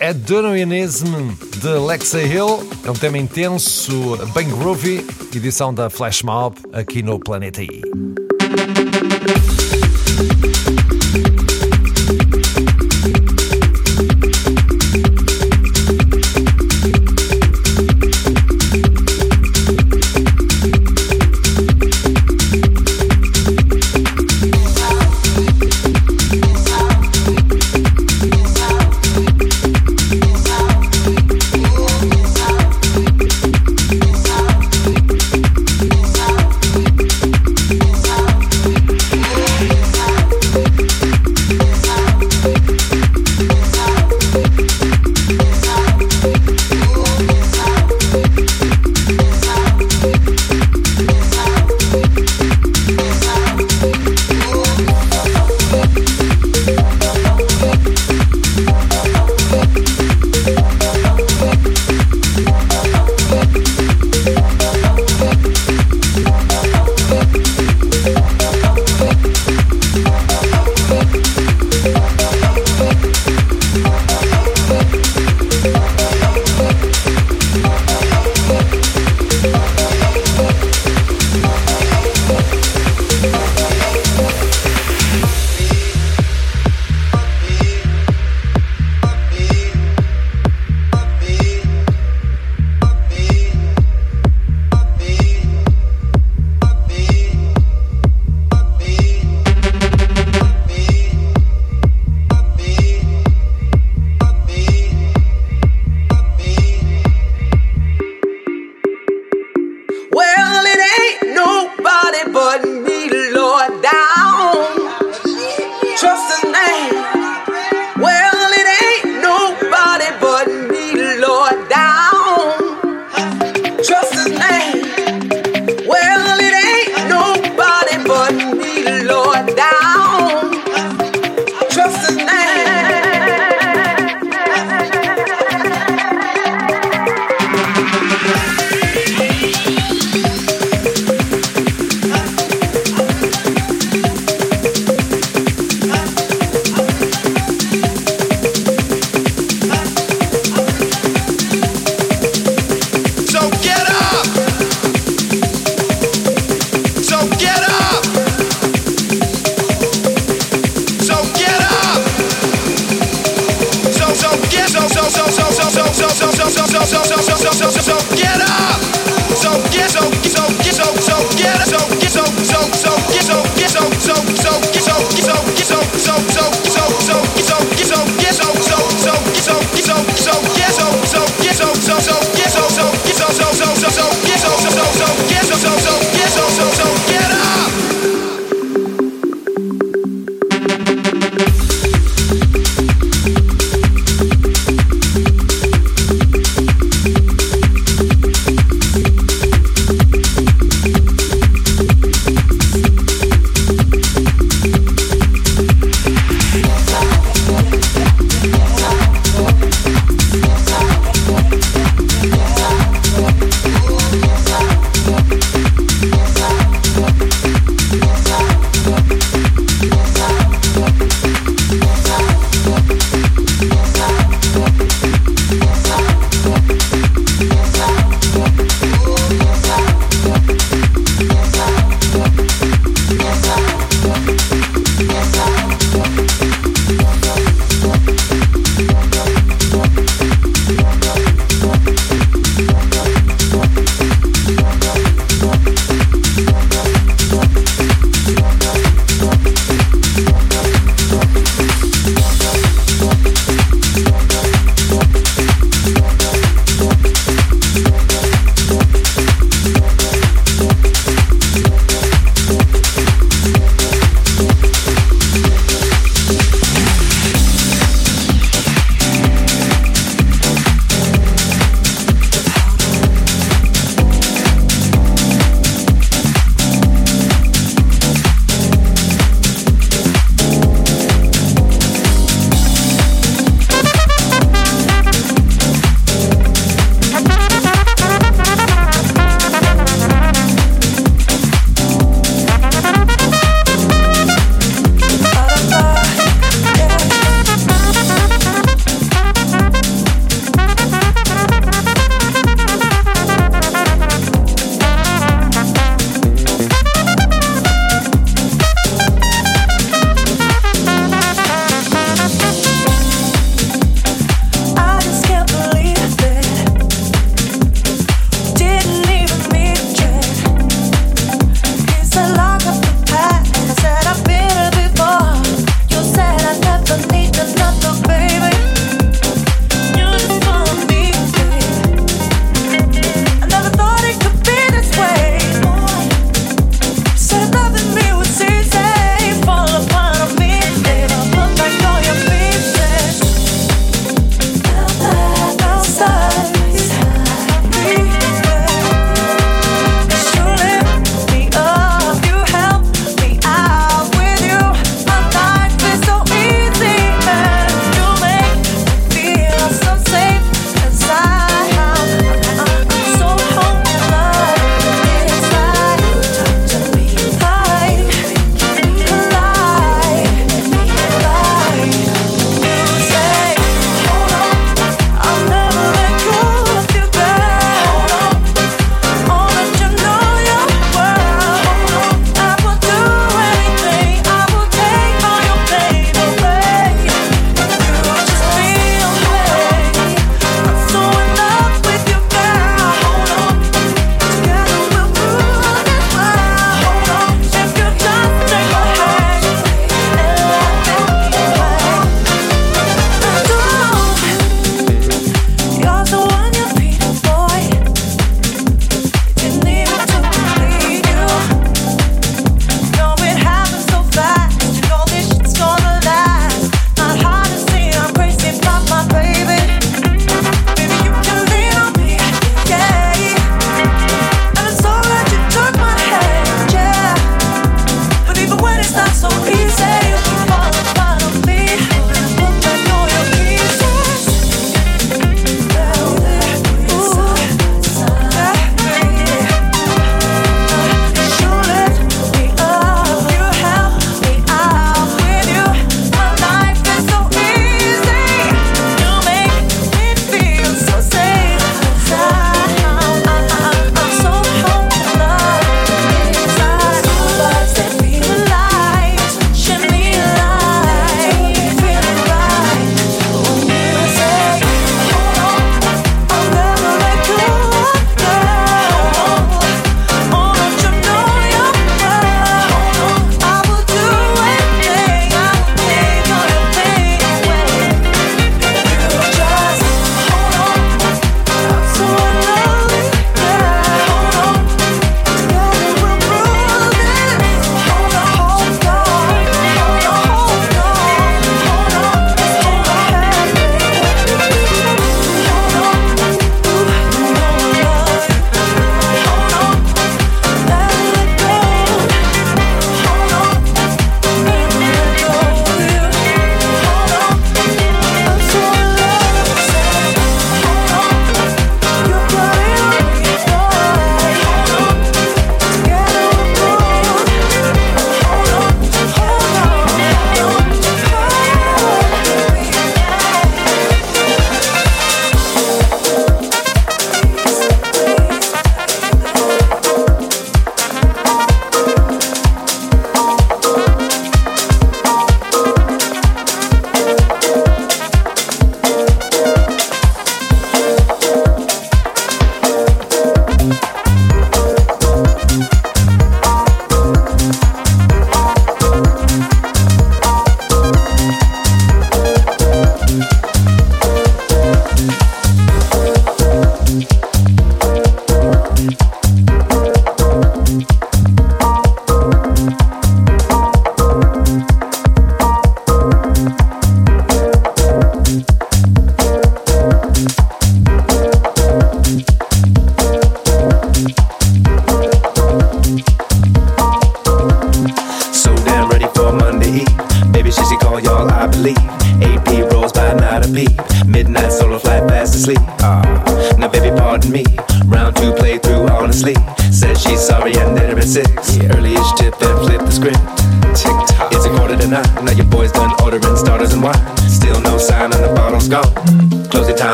Adonianism 0.00 1.30
de 1.60 1.68
Alexa 1.68 2.22
Hill. 2.22 2.68
É 2.84 2.90
um 2.90 2.94
tema 2.94 3.18
intenso, 3.18 4.16
bem 4.34 4.48
groovy, 4.48 5.06
edição 5.34 5.72
da 5.72 5.88
Flash 5.88 6.22
Mob 6.22 6.56
aqui 6.72 7.02
no 7.02 7.18
Planeta 7.18 7.62
I. 7.62 8.23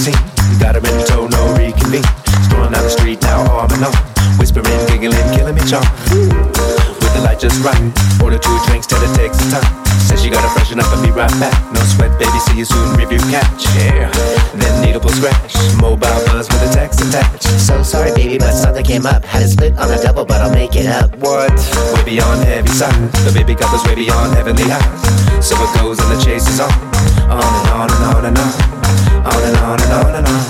scene. 0.00 0.16
Got 0.56 0.80
her 0.80 0.82
in 0.82 0.96
tow, 1.04 1.28
no 1.28 1.40
reconvene. 1.52 2.08
Strolling 2.48 2.72
down 2.72 2.84
the 2.84 2.90
street 2.90 3.20
now, 3.20 3.44
in 3.68 3.84
arm. 3.84 3.96
Whispering, 4.40 4.64
giggling, 4.88 5.28
killing 5.36 5.54
me 5.54 5.60
charm. 5.68 5.84
With 6.08 7.12
the 7.12 7.20
light 7.20 7.38
just 7.38 7.60
right. 7.60 7.76
Order 8.24 8.40
two 8.40 8.56
drinks, 8.64 8.86
till 8.88 9.02
it 9.04 9.12
takes 9.12 9.36
some 9.36 9.60
time. 9.60 9.68
Says 10.00 10.24
she 10.24 10.30
gotta 10.32 10.48
freshen 10.56 10.80
up 10.80 10.88
and 10.96 11.04
be 11.04 11.12
right 11.12 11.30
back. 11.36 11.52
No 11.76 11.80
sweat, 11.84 12.16
baby, 12.16 12.40
see 12.48 12.56
you 12.56 12.64
soon. 12.64 12.96
Review 12.96 13.20
catch. 13.28 13.68
Yeah. 13.76 14.08
Then 14.56 14.72
needle 14.80 15.00
pull 15.04 15.12
scratch. 15.12 15.52
Mobile 15.76 16.20
buzz 16.32 16.48
with 16.48 16.64
a 16.64 16.72
text 16.72 17.04
attached. 17.04 17.44
So 17.60 17.82
sorry, 17.82 18.12
baby, 18.16 18.38
but 18.38 18.52
something 18.52 18.84
came 18.84 19.04
up. 19.04 19.24
Had 19.24 19.42
a 19.42 19.48
split 19.48 19.76
on 19.76 19.92
a 19.92 20.00
double, 20.00 20.24
but 20.24 20.40
I'll 20.40 20.50
make 20.50 20.74
it 20.76 20.86
up. 20.86 21.14
What? 21.20 21.52
Way 21.94 22.16
beyond 22.16 22.44
heavy 22.48 22.72
side. 22.72 23.12
The 23.28 23.32
baby 23.36 23.54
got 23.54 23.68
us 23.74 23.84
way 23.86 23.94
beyond 23.94 24.32
heavenly 24.34 24.64
highs. 24.64 25.44
So 25.44 25.54
it 25.60 25.70
goes 25.76 26.00
and 26.00 26.08
the 26.10 26.24
chase 26.24 26.48
is 26.48 26.60
on. 26.60 26.72
On 27.28 27.44
and 27.44 27.68
on 27.68 27.90
and 27.92 28.04
on 28.16 28.24
and 28.24 28.38
on. 28.38 28.89
On 29.20 29.42
and 29.44 29.56
on 29.58 29.80
and 29.80 29.92
on 29.92 30.14
and 30.14 30.26
on. 30.26 30.40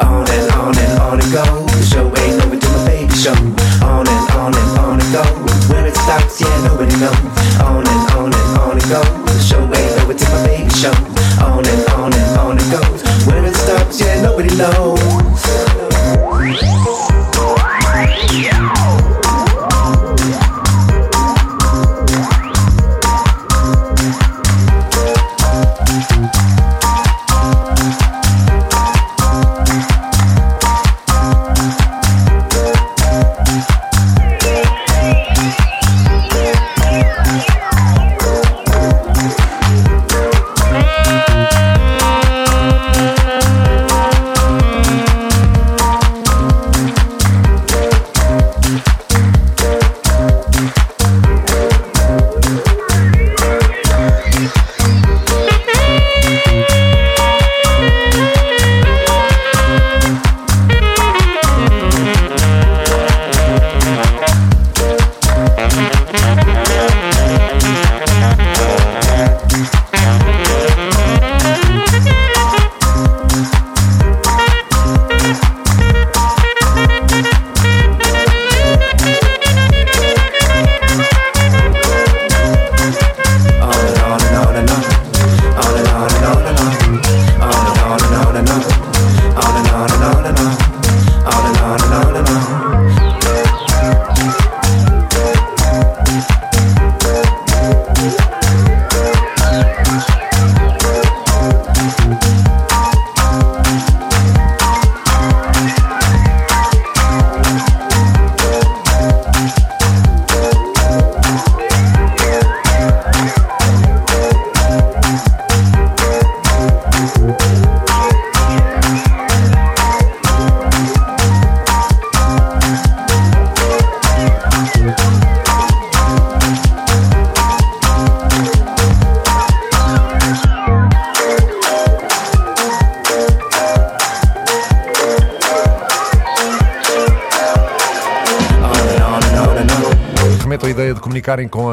On 0.00 0.26
and 0.30 0.50
on 0.52 0.78
and 0.78 0.98
on 1.00 1.18
it 1.18 1.32
goes. 1.32 1.88
Show 1.88 2.06
ain't 2.16 2.42
over 2.44 2.56
till 2.56 2.72
my 2.72 2.84
baby 2.86 3.14
show. 3.14 3.34
On 3.82 4.06
and 4.06 4.30
on 4.38 4.54
and 4.54 4.78
on 4.78 5.00
it 5.00 5.12
goes. 5.12 5.68
Where 5.68 5.86
it 5.86 5.96
stops, 5.96 6.40
yeah, 6.40 6.62
nobody 6.62 6.96
knows. 6.96 7.16
On 7.60 7.86
and 7.86 8.10
on 8.14 8.32
and 8.32 8.58
on 8.58 8.76
it 8.78 8.88
goes. 8.88 9.46
Show 9.48 9.62
ain't 9.62 10.00
over 10.02 10.14
till 10.14 10.30
my 10.30 10.46
baby 10.46 10.70
show. 10.70 10.94
On 11.42 11.66
and 11.66 11.88
on 11.94 12.14
and 12.14 12.38
on 12.38 12.56
it 12.56 12.70
goes. 12.70 13.02
Where 13.26 13.44
it 13.44 13.54
stops, 13.56 14.00
yeah, 14.00 14.22
nobody 14.22 14.54
knows. 14.56 15.05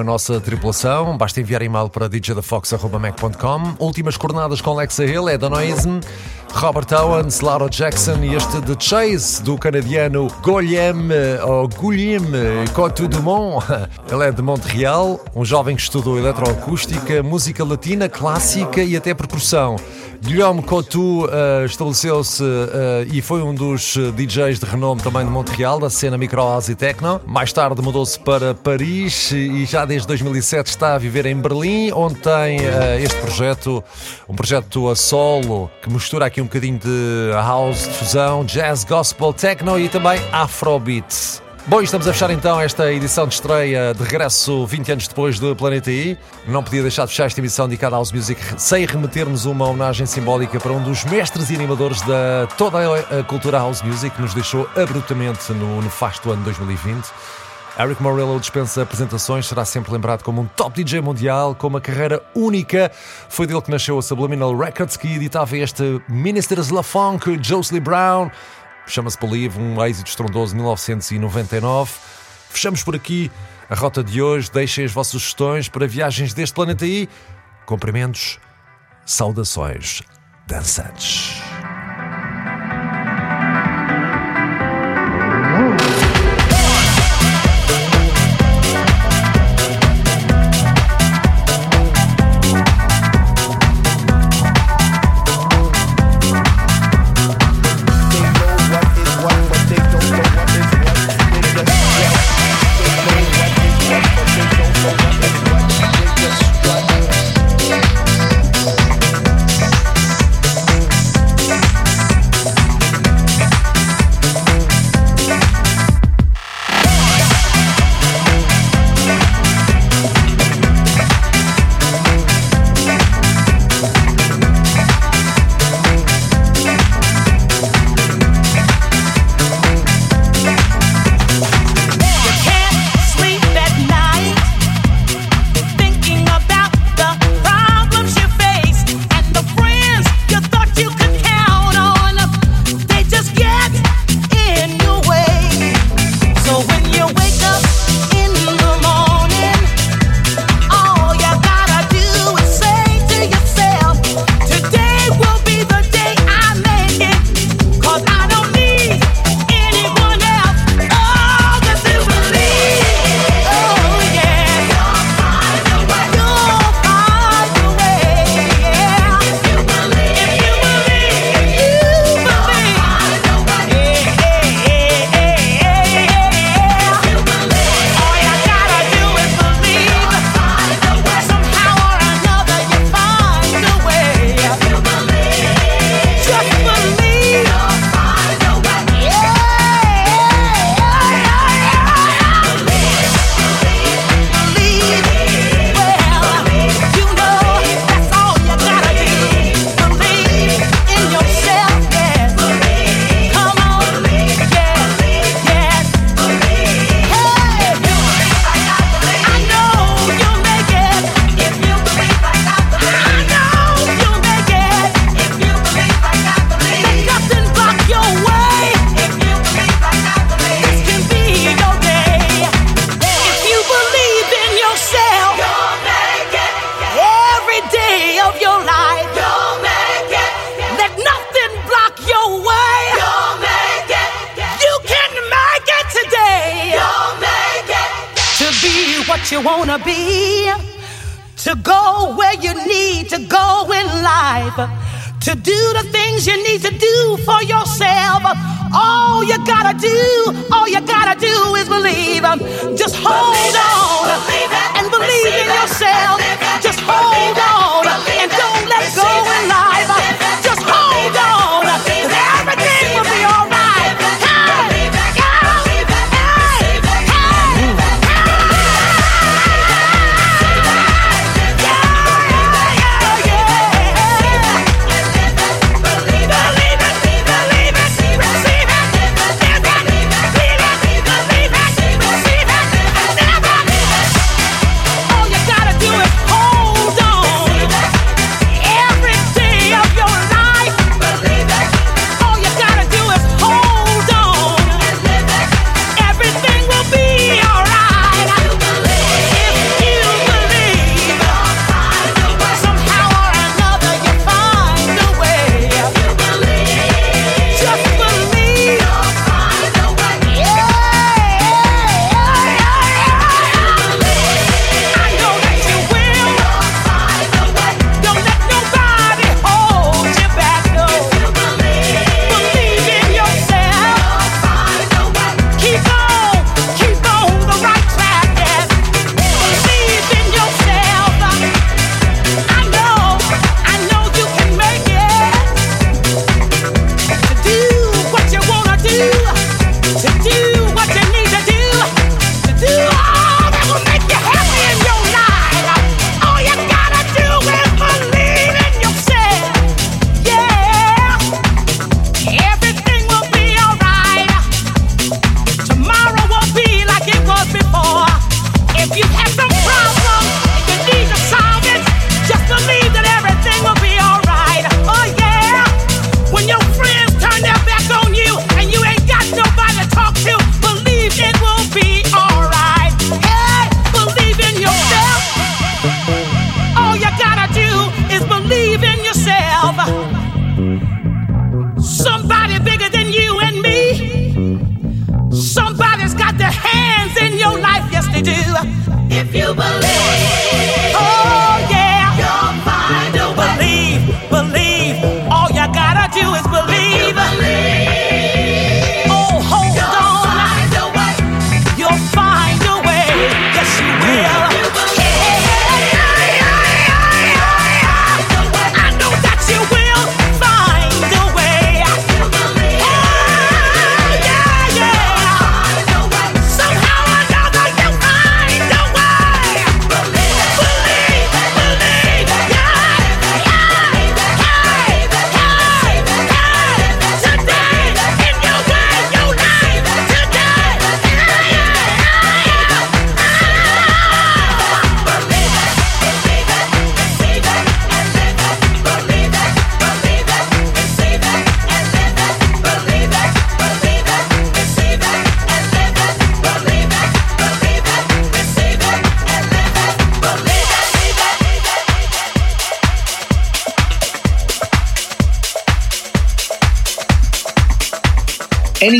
A 0.03 0.05
nossa 0.05 0.39
tripulação. 0.39 1.17
Basta 1.17 1.39
enviar 1.39 1.61
e-mail 1.61 1.89
para 1.89 2.09
djdafox.mac.com. 2.09 3.75
Últimas 3.79 4.17
coordenadas 4.17 4.61
com 4.61 4.75
Lexa 4.75 5.05
Hill 5.05 5.29
é 5.29 5.37
da 5.37 5.49
Robert 6.53 6.87
Owens, 6.93 7.39
Laura 7.39 7.67
Jackson 7.67 8.17
e 8.23 8.35
este 8.35 8.61
The 8.61 8.75
Chase 8.79 9.41
do 9.41 9.57
canadiano 9.57 10.27
Guillaume 10.43 11.13
ou 11.43 11.67
Guillaume 11.67 12.69
Cotu 12.73 13.07
Dumont. 13.07 13.65
Ele 14.11 14.23
é 14.23 14.31
de 14.31 14.41
Montreal, 14.41 15.19
um 15.35 15.43
jovem 15.43 15.75
que 15.75 15.81
estudou 15.81 16.17
eletroacústica, 16.17 17.23
música 17.23 17.63
latina, 17.63 18.07
clássica 18.07 18.83
e 18.83 18.95
até 18.95 19.13
percussão. 19.13 19.77
Guilherme 20.33 20.63
Cotu 20.63 21.25
uh, 21.25 21.63
estabeleceu-se 21.63 22.41
uh, 22.41 23.05
e 23.13 23.21
foi 23.21 23.43
um 23.43 23.53
dos 23.53 23.95
DJs 24.15 24.59
de 24.59 24.65
renome 24.65 24.99
também 24.99 25.23
de 25.23 25.29
Montreal, 25.29 25.79
da 25.79 25.91
cena 25.91 26.17
Micro 26.17 26.41
House 26.41 26.69
e 26.69 26.75
Techno. 26.75 27.21
Mais 27.23 27.53
tarde 27.53 27.79
mudou-se 27.83 28.19
para 28.19 28.55
Paris 28.55 29.31
e 29.31 29.63
já 29.65 29.85
desde 29.85 30.07
2007 30.07 30.71
está 30.71 30.95
a 30.95 30.97
viver 30.97 31.27
em 31.27 31.35
Berlim, 31.35 31.91
onde 31.91 32.15
tem 32.15 32.61
uh, 32.61 32.99
este 32.99 33.15
projeto, 33.21 33.83
um 34.27 34.33
projeto 34.33 34.89
a 34.89 34.95
solo 34.95 35.69
que 35.83 35.93
mistura 35.93 36.25
aqui 36.25 36.41
um 36.41 36.45
bocadinho 36.45 36.79
de 36.79 37.31
house, 37.31 37.83
de 37.83 37.93
fusão, 37.93 38.43
jazz, 38.43 38.83
gospel, 38.83 39.33
techno 39.33 39.79
e 39.79 39.87
também 39.87 40.19
afrobeat. 40.31 41.42
Bom, 41.65 41.81
estamos 41.81 42.05
a 42.05 42.11
fechar 42.11 42.29
então 42.29 42.59
esta 42.59 42.91
edição 42.91 43.25
de 43.25 43.35
estreia 43.35 43.93
de 43.93 44.03
regresso 44.03 44.65
20 44.65 44.91
anos 44.91 45.07
depois 45.07 45.39
do 45.39 45.55
Planeta 45.55 45.89
I. 45.89 46.17
Não 46.45 46.61
podia 46.61 46.81
deixar 46.81 47.05
de 47.05 47.11
fechar 47.11 47.25
esta 47.25 47.39
emissão 47.39 47.69
dedicada 47.69 47.95
à 47.95 47.99
House 47.99 48.11
Music 48.11 48.39
sem 48.57 48.85
remetermos 48.85 49.45
uma 49.45 49.65
homenagem 49.65 50.05
simbólica 50.05 50.59
para 50.59 50.73
um 50.73 50.83
dos 50.83 51.05
mestres 51.05 51.49
e 51.51 51.55
animadores 51.55 52.01
da 52.01 52.49
toda 52.57 52.79
a 52.79 53.23
cultura 53.23 53.59
House 53.59 53.81
Music 53.81 54.13
que 54.13 54.21
nos 54.21 54.33
deixou 54.33 54.69
abruptamente 54.75 55.53
no 55.53 55.81
nefasto 55.81 56.31
ano 56.31 56.43
2020. 56.43 57.07
Eric 57.79 58.03
Morillo 58.03 58.39
dispensa 58.39 58.83
apresentações, 58.83 59.47
será 59.47 59.65
sempre 59.65 59.91
lembrado 59.91 60.21
como 60.21 60.41
um 60.41 60.45
top 60.45 60.83
DJ 60.83 61.01
mundial, 61.01 61.55
com 61.55 61.67
uma 61.67 61.81
carreira 61.81 62.21
única. 62.35 62.91
Foi 63.29 63.47
dele 63.47 63.61
que 63.61 63.71
nasceu 63.71 63.97
a 63.97 64.01
Subliminal 64.01 64.55
Records, 64.55 64.95
que 64.95 65.07
editava 65.07 65.57
este 65.57 65.99
Ministers 66.07 66.69
La 66.69 66.83
Funk, 66.83 67.39
Josley 67.41 67.79
Brown, 67.79 68.29
chama-se 68.87 69.19
Believe, 69.19 69.59
um 69.59 69.83
êxito 69.83 70.07
estrondoso 70.07 70.51
de 70.51 70.57
1999. 70.57 71.91
Fechamos 72.49 72.83
por 72.83 72.95
aqui 72.95 73.31
a 73.69 73.75
rota 73.75 74.03
de 74.03 74.21
hoje. 74.21 74.51
Deixem 74.51 74.85
as 74.85 74.91
vossas 74.91 75.11
sugestões 75.13 75.69
para 75.69 75.87
viagens 75.87 76.33
deste 76.33 76.53
planeta 76.53 76.85
aí. 76.85 77.09
Cumprimentos, 77.65 78.39
saudações 79.05 80.01
dançantes. 80.47 81.52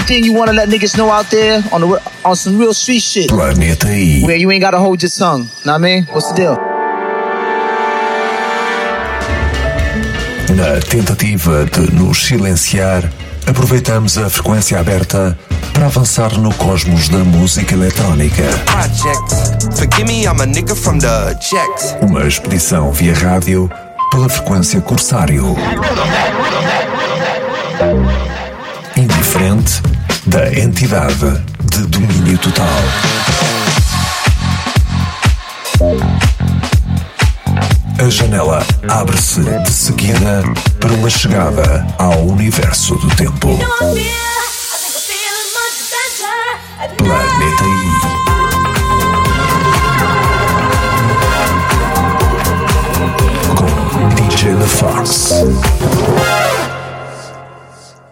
Anything 0.03 0.25
you 0.25 0.34
want 0.34 0.49
to 0.49 0.53
let 0.53 0.67
niggas 0.67 0.97
know 0.97 1.09
out 1.09 1.31
there 1.31 1.63
on 1.71 1.80
the 1.80 1.88
on 2.25 2.35
some 2.35 2.57
real 2.57 2.73
street 2.73 2.99
shit. 2.99 3.30
Planeta 3.30 3.88
E. 3.88 4.21
Where 4.21 4.35
you 4.35 4.51
ain't 4.51 4.61
gotta 4.61 4.77
hold 4.77 5.01
your 5.01 5.09
tongue. 5.09 5.47
Know 5.63 5.71
what 5.71 5.75
I 5.75 5.77
mean? 5.77 6.03
What's 6.11 6.27
the 6.27 6.35
deal? 6.35 6.55
Na 10.57 10.81
tentativa 10.81 11.65
de 11.65 11.89
nos 11.93 12.17
silenciar, 12.17 13.09
aproveitamos 13.47 14.17
a 14.17 14.30
frequência 14.30 14.77
aberta 14.77 15.38
para 15.71 15.85
avançar 15.85 16.38
no 16.38 16.53
cosmos 16.55 17.07
da 17.07 17.19
música 17.19 17.73
eletrónica. 17.73 18.43
Uma 22.01 22.27
expedição 22.27 22.91
via 22.91 23.13
rádio 23.13 23.71
pela 24.11 24.27
frequência 24.27 24.81
Corsário. 24.81 25.55
Indiferente 28.97 29.93
da 30.34 30.51
entidade 30.51 31.43
de 31.69 31.85
domínio 31.85 32.35
total. 32.39 32.65
A 37.99 38.10
janela 38.10 38.65
abre-se 38.89 39.41
de 39.41 39.69
seguida 39.69 40.41
para 40.80 40.91
uma 40.93 41.10
chegada 41.11 41.85
ao 41.99 42.26
universo 42.26 42.95
do 42.95 43.15
tempo. 43.15 43.60